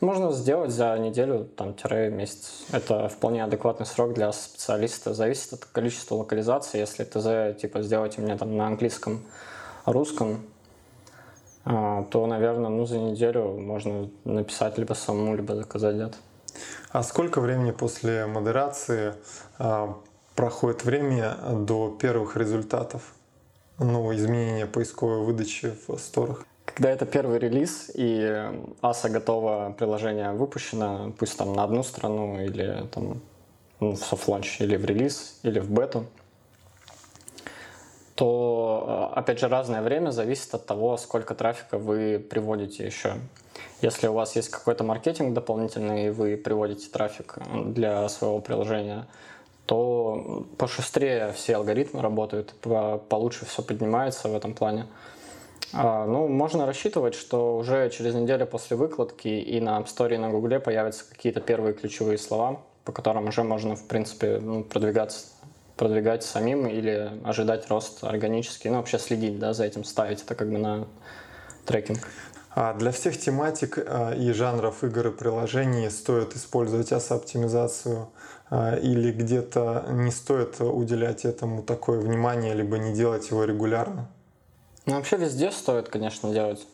Можно 0.00 0.30
сделать 0.30 0.70
за 0.70 0.96
неделю, 0.96 1.44
там, 1.44 1.74
тире 1.74 2.08
месяц. 2.10 2.66
Это 2.70 3.08
вполне 3.08 3.42
адекватный 3.42 3.84
срок 3.84 4.14
для 4.14 4.30
специалиста. 4.32 5.12
Зависит 5.12 5.54
от 5.54 5.64
количества 5.64 6.14
локализации. 6.14 6.78
Если 6.78 7.02
ТЗ, 7.02 7.60
типа, 7.60 7.82
сделайте 7.82 8.20
мне 8.20 8.36
там 8.36 8.56
на 8.56 8.68
английском, 8.68 9.24
русском, 9.86 10.44
а, 11.64 12.04
то, 12.04 12.26
наверное, 12.26 12.70
ну, 12.70 12.86
за 12.86 12.98
неделю 12.98 13.58
можно 13.58 14.08
написать 14.24 14.78
либо 14.78 14.94
самому, 14.94 15.34
либо 15.34 15.56
заказать 15.56 15.96
где-то. 15.96 16.16
А 16.90 17.02
сколько 17.02 17.40
времени 17.40 17.72
после 17.72 18.26
модерации 18.26 19.14
а, 19.58 19.98
проходит 20.36 20.84
время 20.84 21.36
до 21.52 21.90
первых 21.90 22.36
результатов, 22.36 23.14
ну, 23.78 24.14
изменения 24.14 24.66
поисковой 24.66 25.24
выдачи 25.24 25.74
в 25.86 25.98
сторах. 25.98 26.44
Когда 26.78 26.92
это 26.92 27.06
первый 27.06 27.40
релиз 27.40 27.90
и 27.92 28.52
ASO 28.82 29.08
готово, 29.08 29.74
приложение 29.76 30.30
выпущено, 30.30 31.12
пусть 31.18 31.36
там 31.36 31.52
на 31.52 31.64
одну 31.64 31.82
страну 31.82 32.40
или 32.40 32.86
там 32.92 33.20
ну, 33.80 33.96
в 33.96 33.98
soft 33.98 34.20
launch, 34.20 34.60
или 34.60 34.76
в 34.76 34.84
релиз, 34.84 35.40
или 35.42 35.58
в 35.58 35.68
бету, 35.72 36.06
то, 38.14 39.10
э, 39.12 39.18
опять 39.18 39.40
же, 39.40 39.48
разное 39.48 39.82
время 39.82 40.12
зависит 40.12 40.54
от 40.54 40.66
того, 40.66 40.96
сколько 40.98 41.34
трафика 41.34 41.78
вы 41.78 42.20
приводите 42.20 42.86
еще. 42.86 43.14
Если 43.82 44.06
у 44.06 44.12
вас 44.12 44.36
есть 44.36 44.50
какой-то 44.50 44.84
маркетинг 44.84 45.34
дополнительный, 45.34 46.06
и 46.06 46.10
вы 46.10 46.36
приводите 46.36 46.88
трафик 46.90 47.38
для 47.64 48.08
своего 48.08 48.38
приложения, 48.38 49.08
то 49.66 50.46
пошустрее 50.58 51.32
все 51.32 51.56
алгоритмы 51.56 52.02
работают, 52.02 52.54
получше 53.08 53.46
все 53.46 53.62
поднимается 53.62 54.28
в 54.28 54.36
этом 54.36 54.54
плане. 54.54 54.86
А, 55.72 56.06
ну, 56.06 56.28
можно 56.28 56.66
рассчитывать, 56.66 57.14
что 57.14 57.56
уже 57.58 57.90
через 57.90 58.14
неделю 58.14 58.46
после 58.46 58.76
выкладки 58.76 59.28
и 59.28 59.60
на 59.60 59.78
App 59.78 59.86
Store, 59.86 60.14
и 60.14 60.18
на 60.18 60.30
Гугле 60.30 60.60
появятся 60.60 61.04
какие-то 61.08 61.40
первые 61.40 61.74
ключевые 61.74 62.18
слова, 62.18 62.60
по 62.84 62.92
которым 62.92 63.28
уже 63.28 63.42
можно, 63.42 63.76
в 63.76 63.86
принципе, 63.86 64.38
ну, 64.40 64.64
продвигаться 64.64 65.26
продвигать 65.76 66.24
самим 66.24 66.66
или 66.66 67.12
ожидать 67.24 67.70
рост 67.70 68.02
органический, 68.02 68.68
ну, 68.68 68.78
вообще 68.78 68.98
следить, 68.98 69.38
да, 69.38 69.54
за 69.54 69.64
этим, 69.64 69.84
ставить 69.84 70.22
это 70.22 70.34
как 70.34 70.50
бы 70.50 70.58
на 70.58 70.88
трекинг. 71.64 72.00
А 72.50 72.74
для 72.74 72.90
всех 72.90 73.18
тематик 73.18 73.78
а, 73.78 74.12
и 74.12 74.32
жанров 74.32 74.82
игр 74.82 75.06
и 75.06 75.10
приложений 75.12 75.90
стоит 75.90 76.34
использовать 76.34 76.92
asa-оптимизацию 76.92 78.08
а, 78.50 78.74
или 78.74 79.12
где-то 79.12 79.86
не 79.90 80.10
стоит 80.10 80.60
уделять 80.60 81.24
этому 81.24 81.62
такое 81.62 82.00
внимание, 82.00 82.54
либо 82.54 82.78
не 82.78 82.92
делать 82.92 83.30
его 83.30 83.44
регулярно? 83.44 84.08
Ну, 84.88 84.94
вообще 84.94 85.18
везде 85.18 85.50
стоит, 85.50 85.90
конечно, 85.90 86.32
делать. 86.32 86.66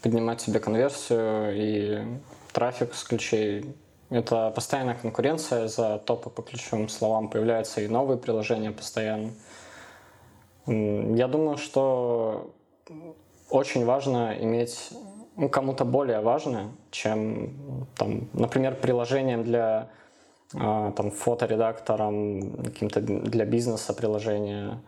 Поднимать 0.00 0.40
себе 0.40 0.60
конверсию 0.60 1.50
и 1.52 2.04
трафик 2.52 2.94
с 2.94 3.02
ключей. 3.02 3.74
Это 4.10 4.52
постоянная 4.54 4.94
конкуренция 4.94 5.66
за 5.66 5.98
топы 5.98 6.30
по 6.30 6.42
ключевым 6.42 6.88
словам. 6.88 7.28
Появляются 7.28 7.80
и 7.80 7.88
новые 7.88 8.16
приложения 8.16 8.70
постоянно. 8.70 9.32
Я 10.68 11.26
думаю, 11.26 11.56
что 11.56 12.54
очень 13.50 13.84
важно 13.84 14.36
иметь 14.38 14.90
ну, 15.34 15.48
кому-то 15.48 15.84
более 15.84 16.20
важное, 16.20 16.68
чем, 16.92 17.88
там, 17.96 18.28
например, 18.34 18.76
приложением 18.76 19.42
для 19.42 19.88
а, 20.54 20.92
там, 20.92 21.10
фоторедактором, 21.10 22.62
каким-то 22.62 23.00
для 23.00 23.44
бизнеса 23.44 23.94
приложения. 23.94 24.78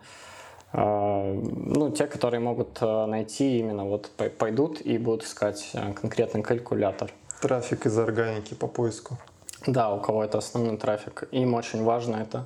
А, 0.77 1.23
ну, 1.33 1.89
те, 1.89 2.05
которые 2.05 2.41
могут 2.41 2.81
э, 2.81 3.05
найти 3.05 3.59
именно 3.59 3.85
вот 3.85 4.11
пойдут 4.37 4.81
и 4.81 4.97
будут 4.97 5.23
искать 5.23 5.71
э, 5.73 5.93
конкретный 5.93 6.43
калькулятор. 6.43 7.11
Трафик 7.41 7.85
из 7.85 7.97
органики 7.97 8.53
по 8.55 8.67
поиску. 8.67 9.17
Да, 9.65 9.93
у 9.93 10.01
кого 10.01 10.25
это 10.25 10.37
основной 10.37 10.75
трафик. 10.75 11.29
Им 11.31 11.53
очень 11.53 11.81
важно 11.81 12.17
это. 12.17 12.45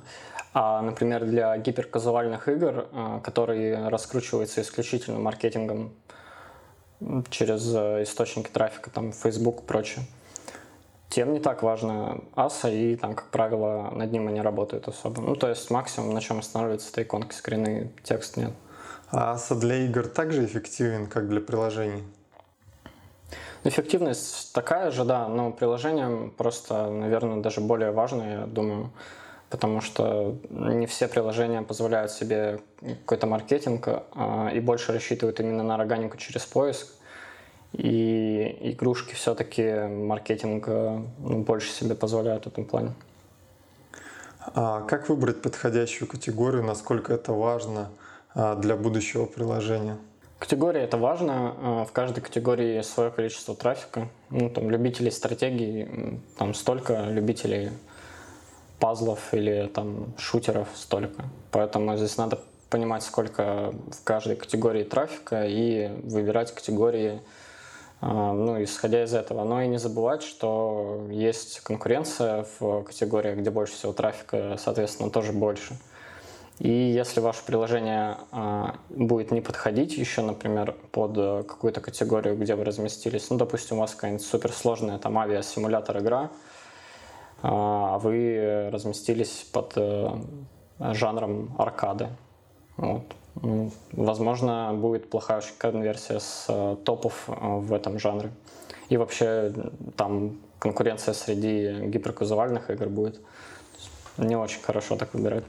А, 0.54 0.80
например, 0.80 1.24
для 1.24 1.58
гиперказуальных 1.58 2.48
игр, 2.48 2.86
э, 2.92 3.20
которые 3.24 3.88
раскручиваются 3.88 4.60
исключительно 4.60 5.18
маркетингом 5.18 5.92
через 7.30 7.62
источники 8.06 8.48
трафика, 8.48 8.90
там 8.90 9.12
Facebook 9.12 9.62
и 9.62 9.66
прочее, 9.66 10.04
тем 11.10 11.32
не 11.32 11.40
так 11.40 11.62
важно 11.62 12.22
аса, 12.36 12.70
и 12.70 12.96
там, 12.96 13.14
как 13.14 13.30
правило, 13.30 13.90
над 13.90 14.12
ним 14.12 14.28
они 14.28 14.40
работают 14.40 14.88
особо. 14.88 15.20
Ну, 15.20 15.34
то 15.34 15.48
есть 15.48 15.70
максимум, 15.70 16.14
на 16.14 16.20
чем 16.20 16.38
останавливается, 16.38 16.88
это 16.90 17.02
иконки, 17.02 17.34
скрины, 17.34 17.90
текст 18.04 18.36
нет. 18.36 18.52
А 19.10 19.32
аса 19.32 19.56
для 19.56 19.76
игр 19.76 20.06
также 20.06 20.44
эффективен, 20.44 21.08
как 21.08 21.28
для 21.28 21.40
приложений? 21.40 22.04
Эффективность 23.64 24.52
такая 24.54 24.90
же, 24.92 25.04
да, 25.04 25.28
но 25.28 25.50
приложением 25.50 26.30
просто, 26.30 26.88
наверное, 26.88 27.42
даже 27.42 27.60
более 27.60 27.90
важно, 27.90 28.22
я 28.22 28.46
думаю, 28.46 28.90
потому 29.50 29.80
что 29.80 30.38
не 30.48 30.86
все 30.86 31.08
приложения 31.08 31.60
позволяют 31.62 32.12
себе 32.12 32.60
какой-то 32.80 33.26
маркетинг 33.26 33.88
а, 34.14 34.48
и 34.54 34.60
больше 34.60 34.92
рассчитывают 34.92 35.40
именно 35.40 35.64
на 35.64 35.74
органику 35.74 36.16
через 36.16 36.46
поиск. 36.46 36.86
И 37.72 38.56
игрушки 38.60 39.14
все-таки 39.14 39.86
маркетинг 39.86 40.64
э, 40.66 41.02
ну, 41.18 41.42
больше 41.42 41.70
себе 41.70 41.94
позволяют 41.94 42.44
в 42.44 42.46
этом 42.48 42.64
плане. 42.64 42.92
А 44.54 44.82
как 44.82 45.08
выбрать 45.08 45.40
подходящую 45.42 46.08
категорию, 46.08 46.64
насколько 46.64 47.12
это 47.12 47.32
важно 47.32 47.90
а, 48.34 48.56
для 48.56 48.74
будущего 48.74 49.26
приложения? 49.26 49.98
Категория 50.38 50.80
это 50.80 50.96
важно. 50.96 51.54
Э, 51.60 51.84
в 51.88 51.92
каждой 51.92 52.22
категории 52.22 52.76
есть 52.76 52.90
свое 52.90 53.10
количество 53.10 53.54
трафика. 53.54 54.08
Ну, 54.30 54.50
там, 54.50 54.70
любителей 54.70 55.12
стратегий, 55.12 56.18
там 56.38 56.54
столько, 56.54 57.04
любителей 57.04 57.70
пазлов 58.80 59.32
или 59.32 59.70
там 59.72 60.14
шутеров 60.18 60.68
столько. 60.74 61.24
Поэтому 61.52 61.96
здесь 61.96 62.16
надо 62.16 62.40
понимать, 62.68 63.02
сколько 63.04 63.72
в 63.92 64.02
каждой 64.02 64.36
категории 64.36 64.84
трафика 64.84 65.44
и 65.46 65.90
выбирать 66.04 66.52
категории, 66.54 67.20
а, 67.20 67.49
ну, 68.00 68.62
исходя 68.62 69.04
из 69.04 69.14
этого. 69.14 69.44
Но 69.44 69.62
и 69.62 69.68
не 69.68 69.78
забывать, 69.78 70.22
что 70.22 71.06
есть 71.10 71.60
конкуренция 71.60 72.46
в 72.58 72.82
категориях, 72.82 73.38
где 73.38 73.50
больше 73.50 73.74
всего 73.74 73.92
трафика, 73.92 74.56
соответственно, 74.58 75.10
тоже 75.10 75.32
больше. 75.32 75.76
И 76.58 76.70
если 76.70 77.20
ваше 77.20 77.42
приложение 77.44 78.18
а, 78.32 78.76
будет 78.90 79.30
не 79.30 79.40
подходить 79.40 79.96
еще, 79.96 80.20
например, 80.20 80.76
под 80.92 81.14
какую-то 81.46 81.80
категорию, 81.80 82.36
где 82.36 82.54
вы 82.54 82.64
разместились, 82.64 83.30
ну, 83.30 83.38
допустим, 83.38 83.78
у 83.78 83.80
вас 83.80 83.94
какая-нибудь 83.94 84.26
суперсложная 84.26 84.98
там 84.98 85.16
авиасимулятор 85.18 85.98
игра, 85.98 86.30
а 87.42 87.98
вы 87.98 88.68
разместились 88.70 89.46
под 89.52 89.72
э, 89.76 90.10
жанром 90.78 91.54
аркады. 91.58 92.08
Вот. 92.76 93.04
Возможно, 93.34 94.72
будет 94.74 95.08
плохая 95.08 95.42
конверсия 95.58 96.20
с 96.20 96.46
э, 96.48 96.76
топов 96.84 97.24
э, 97.28 97.32
в 97.36 97.72
этом 97.72 97.98
жанре. 97.98 98.30
И 98.88 98.96
вообще 98.96 99.52
там 99.96 100.38
конкуренция 100.58 101.14
среди 101.14 101.86
гиперказуальных 101.86 102.70
игр 102.70 102.88
будет. 102.88 103.20
Не 104.18 104.36
очень 104.36 104.60
хорошо 104.60 104.96
так 104.96 105.14
выбирать. 105.14 105.44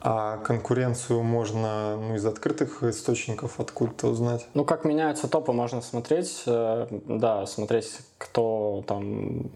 А 0.00 0.38
конкуренцию 0.38 1.22
можно 1.22 1.96
ну, 1.96 2.16
из 2.16 2.26
открытых 2.26 2.82
источников 2.82 3.60
откуда-то 3.60 4.08
узнать? 4.08 4.46
Ну, 4.54 4.64
как 4.64 4.84
меняются 4.84 5.28
топы, 5.28 5.52
можно 5.52 5.80
смотреть. 5.80 6.42
Э, 6.46 6.86
да, 6.90 7.46
смотреть, 7.46 7.98
кто 8.18 8.84
там 8.86 9.50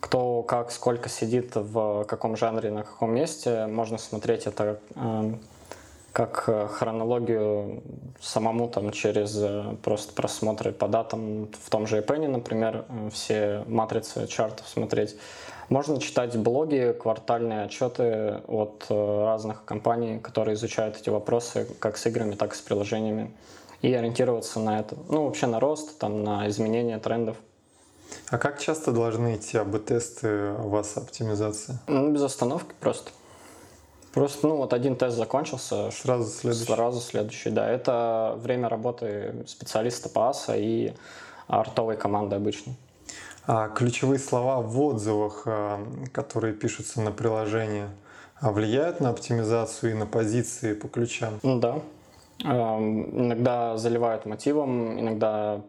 кто 0.00 0.42
как, 0.42 0.70
сколько 0.70 1.08
сидит 1.08 1.52
в 1.54 2.04
каком 2.04 2.36
жанре, 2.36 2.70
на 2.70 2.82
каком 2.82 3.14
месте. 3.14 3.66
Можно 3.66 3.98
смотреть 3.98 4.46
это 4.46 4.80
как 6.12 6.44
э, 6.48 6.66
хронологию 6.68 7.82
самому 8.20 8.68
там 8.68 8.90
через 8.90 9.36
э, 9.36 9.76
просто 9.82 10.12
просмотры 10.12 10.72
по 10.72 10.88
датам 10.88 11.48
в 11.64 11.70
том 11.70 11.86
же 11.86 11.98
EPN, 11.98 12.28
например, 12.28 12.84
э, 12.88 13.10
все 13.12 13.64
матрицы 13.66 14.26
чартов 14.26 14.68
смотреть. 14.68 15.16
Можно 15.68 16.00
читать 16.00 16.36
блоги, 16.36 16.96
квартальные 16.98 17.62
отчеты 17.62 18.40
от 18.48 18.86
разных 18.88 19.64
компаний, 19.64 20.18
которые 20.18 20.54
изучают 20.54 20.96
эти 20.96 21.10
вопросы 21.10 21.68
как 21.78 21.96
с 21.96 22.06
играми, 22.06 22.34
так 22.34 22.54
и 22.54 22.56
с 22.56 22.60
приложениями, 22.60 23.30
и 23.80 23.94
ориентироваться 23.94 24.58
на 24.58 24.80
это. 24.80 24.96
Ну, 25.08 25.26
вообще 25.26 25.46
на 25.46 25.60
рост, 25.60 25.96
там, 25.98 26.24
на 26.24 26.48
изменение 26.48 26.98
трендов. 26.98 27.36
А 28.30 28.38
как 28.38 28.58
часто 28.58 28.90
должны 28.90 29.36
идти 29.36 29.58
АБ-тесты 29.58 30.54
у 30.54 30.70
вас 30.70 30.96
оптимизации? 30.96 31.78
Ну, 31.86 32.10
без 32.10 32.22
остановки 32.22 32.74
просто. 32.80 33.12
Просто, 34.12 34.48
ну, 34.48 34.56
вот 34.56 34.72
один 34.72 34.96
тест 34.96 35.16
закончился. 35.16 35.90
Сразу 35.90 36.28
следующий. 36.28 36.72
Сразу 36.72 37.00
следующий, 37.00 37.50
да. 37.50 37.70
Это 37.70 38.34
время 38.38 38.68
работы 38.68 39.44
специалиста 39.46 40.08
по 40.08 40.30
АСА 40.30 40.56
и 40.56 40.92
артовой 41.46 41.96
команды 41.96 42.36
обычно. 42.36 42.74
А 43.46 43.68
ключевые 43.68 44.18
слова 44.18 44.60
в 44.60 44.80
отзывах, 44.80 45.42
а, 45.46 45.86
которые 46.12 46.54
пишутся 46.54 47.00
на 47.00 47.10
приложении, 47.12 47.86
а 48.40 48.52
влияют 48.52 49.00
на 49.00 49.10
оптимизацию 49.10 49.92
и 49.92 49.94
на 49.94 50.06
позиции 50.06 50.74
по 50.74 50.88
ключам? 50.88 51.38
Да. 51.42 51.80
Иногда 52.42 53.76
заливают 53.76 54.24
мотивом, 54.24 54.98
иногда 54.98 55.60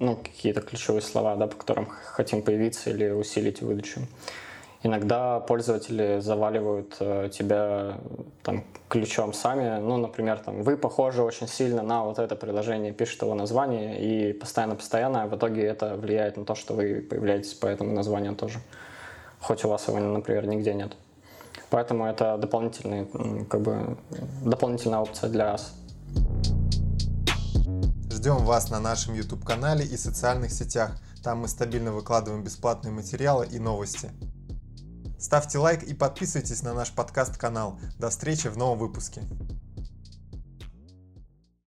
ну, 0.00 0.16
какие-то 0.16 0.60
ключевые 0.60 1.02
слова, 1.02 1.36
да, 1.36 1.46
по 1.46 1.56
которым 1.56 1.86
хотим 1.86 2.42
появиться 2.42 2.90
или 2.90 3.10
усилить 3.10 3.62
выдачу. 3.62 4.00
Иногда 4.82 5.40
пользователи 5.40 6.20
заваливают 6.20 6.96
э, 7.00 7.30
тебя 7.32 7.98
там, 8.42 8.64
ключом 8.88 9.32
сами. 9.32 9.80
Ну, 9.80 9.96
например, 9.96 10.38
там, 10.38 10.62
вы 10.62 10.76
похожи 10.76 11.22
очень 11.22 11.48
сильно 11.48 11.82
на 11.82 12.04
вот 12.04 12.18
это 12.18 12.36
приложение, 12.36 12.92
пишет 12.92 13.22
его 13.22 13.34
название, 13.34 14.00
и 14.00 14.32
постоянно-постоянно 14.32 15.26
в 15.26 15.36
итоге 15.36 15.64
это 15.64 15.96
влияет 15.96 16.36
на 16.36 16.44
то, 16.44 16.54
что 16.54 16.74
вы 16.74 17.00
появляетесь 17.00 17.54
по 17.54 17.66
этому 17.66 17.92
названию 17.92 18.34
тоже. 18.36 18.60
Хоть 19.40 19.64
у 19.64 19.68
вас 19.68 19.88
его, 19.88 19.98
например, 19.98 20.46
нигде 20.46 20.74
нет. 20.74 20.92
Поэтому 21.70 22.06
это 22.06 22.36
дополнительный, 22.36 23.06
как 23.46 23.60
бы, 23.60 23.96
дополнительная 24.44 25.00
опция 25.00 25.30
для 25.30 25.52
вас. 25.52 25.74
Ждем 28.10 28.44
вас 28.44 28.70
на 28.70 28.80
нашем 28.80 29.14
YouTube-канале 29.14 29.84
и 29.84 29.96
социальных 29.96 30.52
сетях. 30.52 30.96
Там 31.24 31.38
мы 31.38 31.48
стабильно 31.48 31.92
выкладываем 31.92 32.44
бесплатные 32.44 32.92
материалы 32.92 33.46
и 33.46 33.58
новости. 33.58 34.10
Ставьте 35.26 35.58
лайк 35.58 35.82
и 35.82 35.92
подписывайтесь 35.92 36.62
на 36.62 36.72
наш 36.72 36.92
подкаст-канал. 36.92 37.80
До 37.98 38.10
встречи 38.10 38.46
в 38.46 38.56
новом 38.56 38.78
выпуске. 38.78 39.22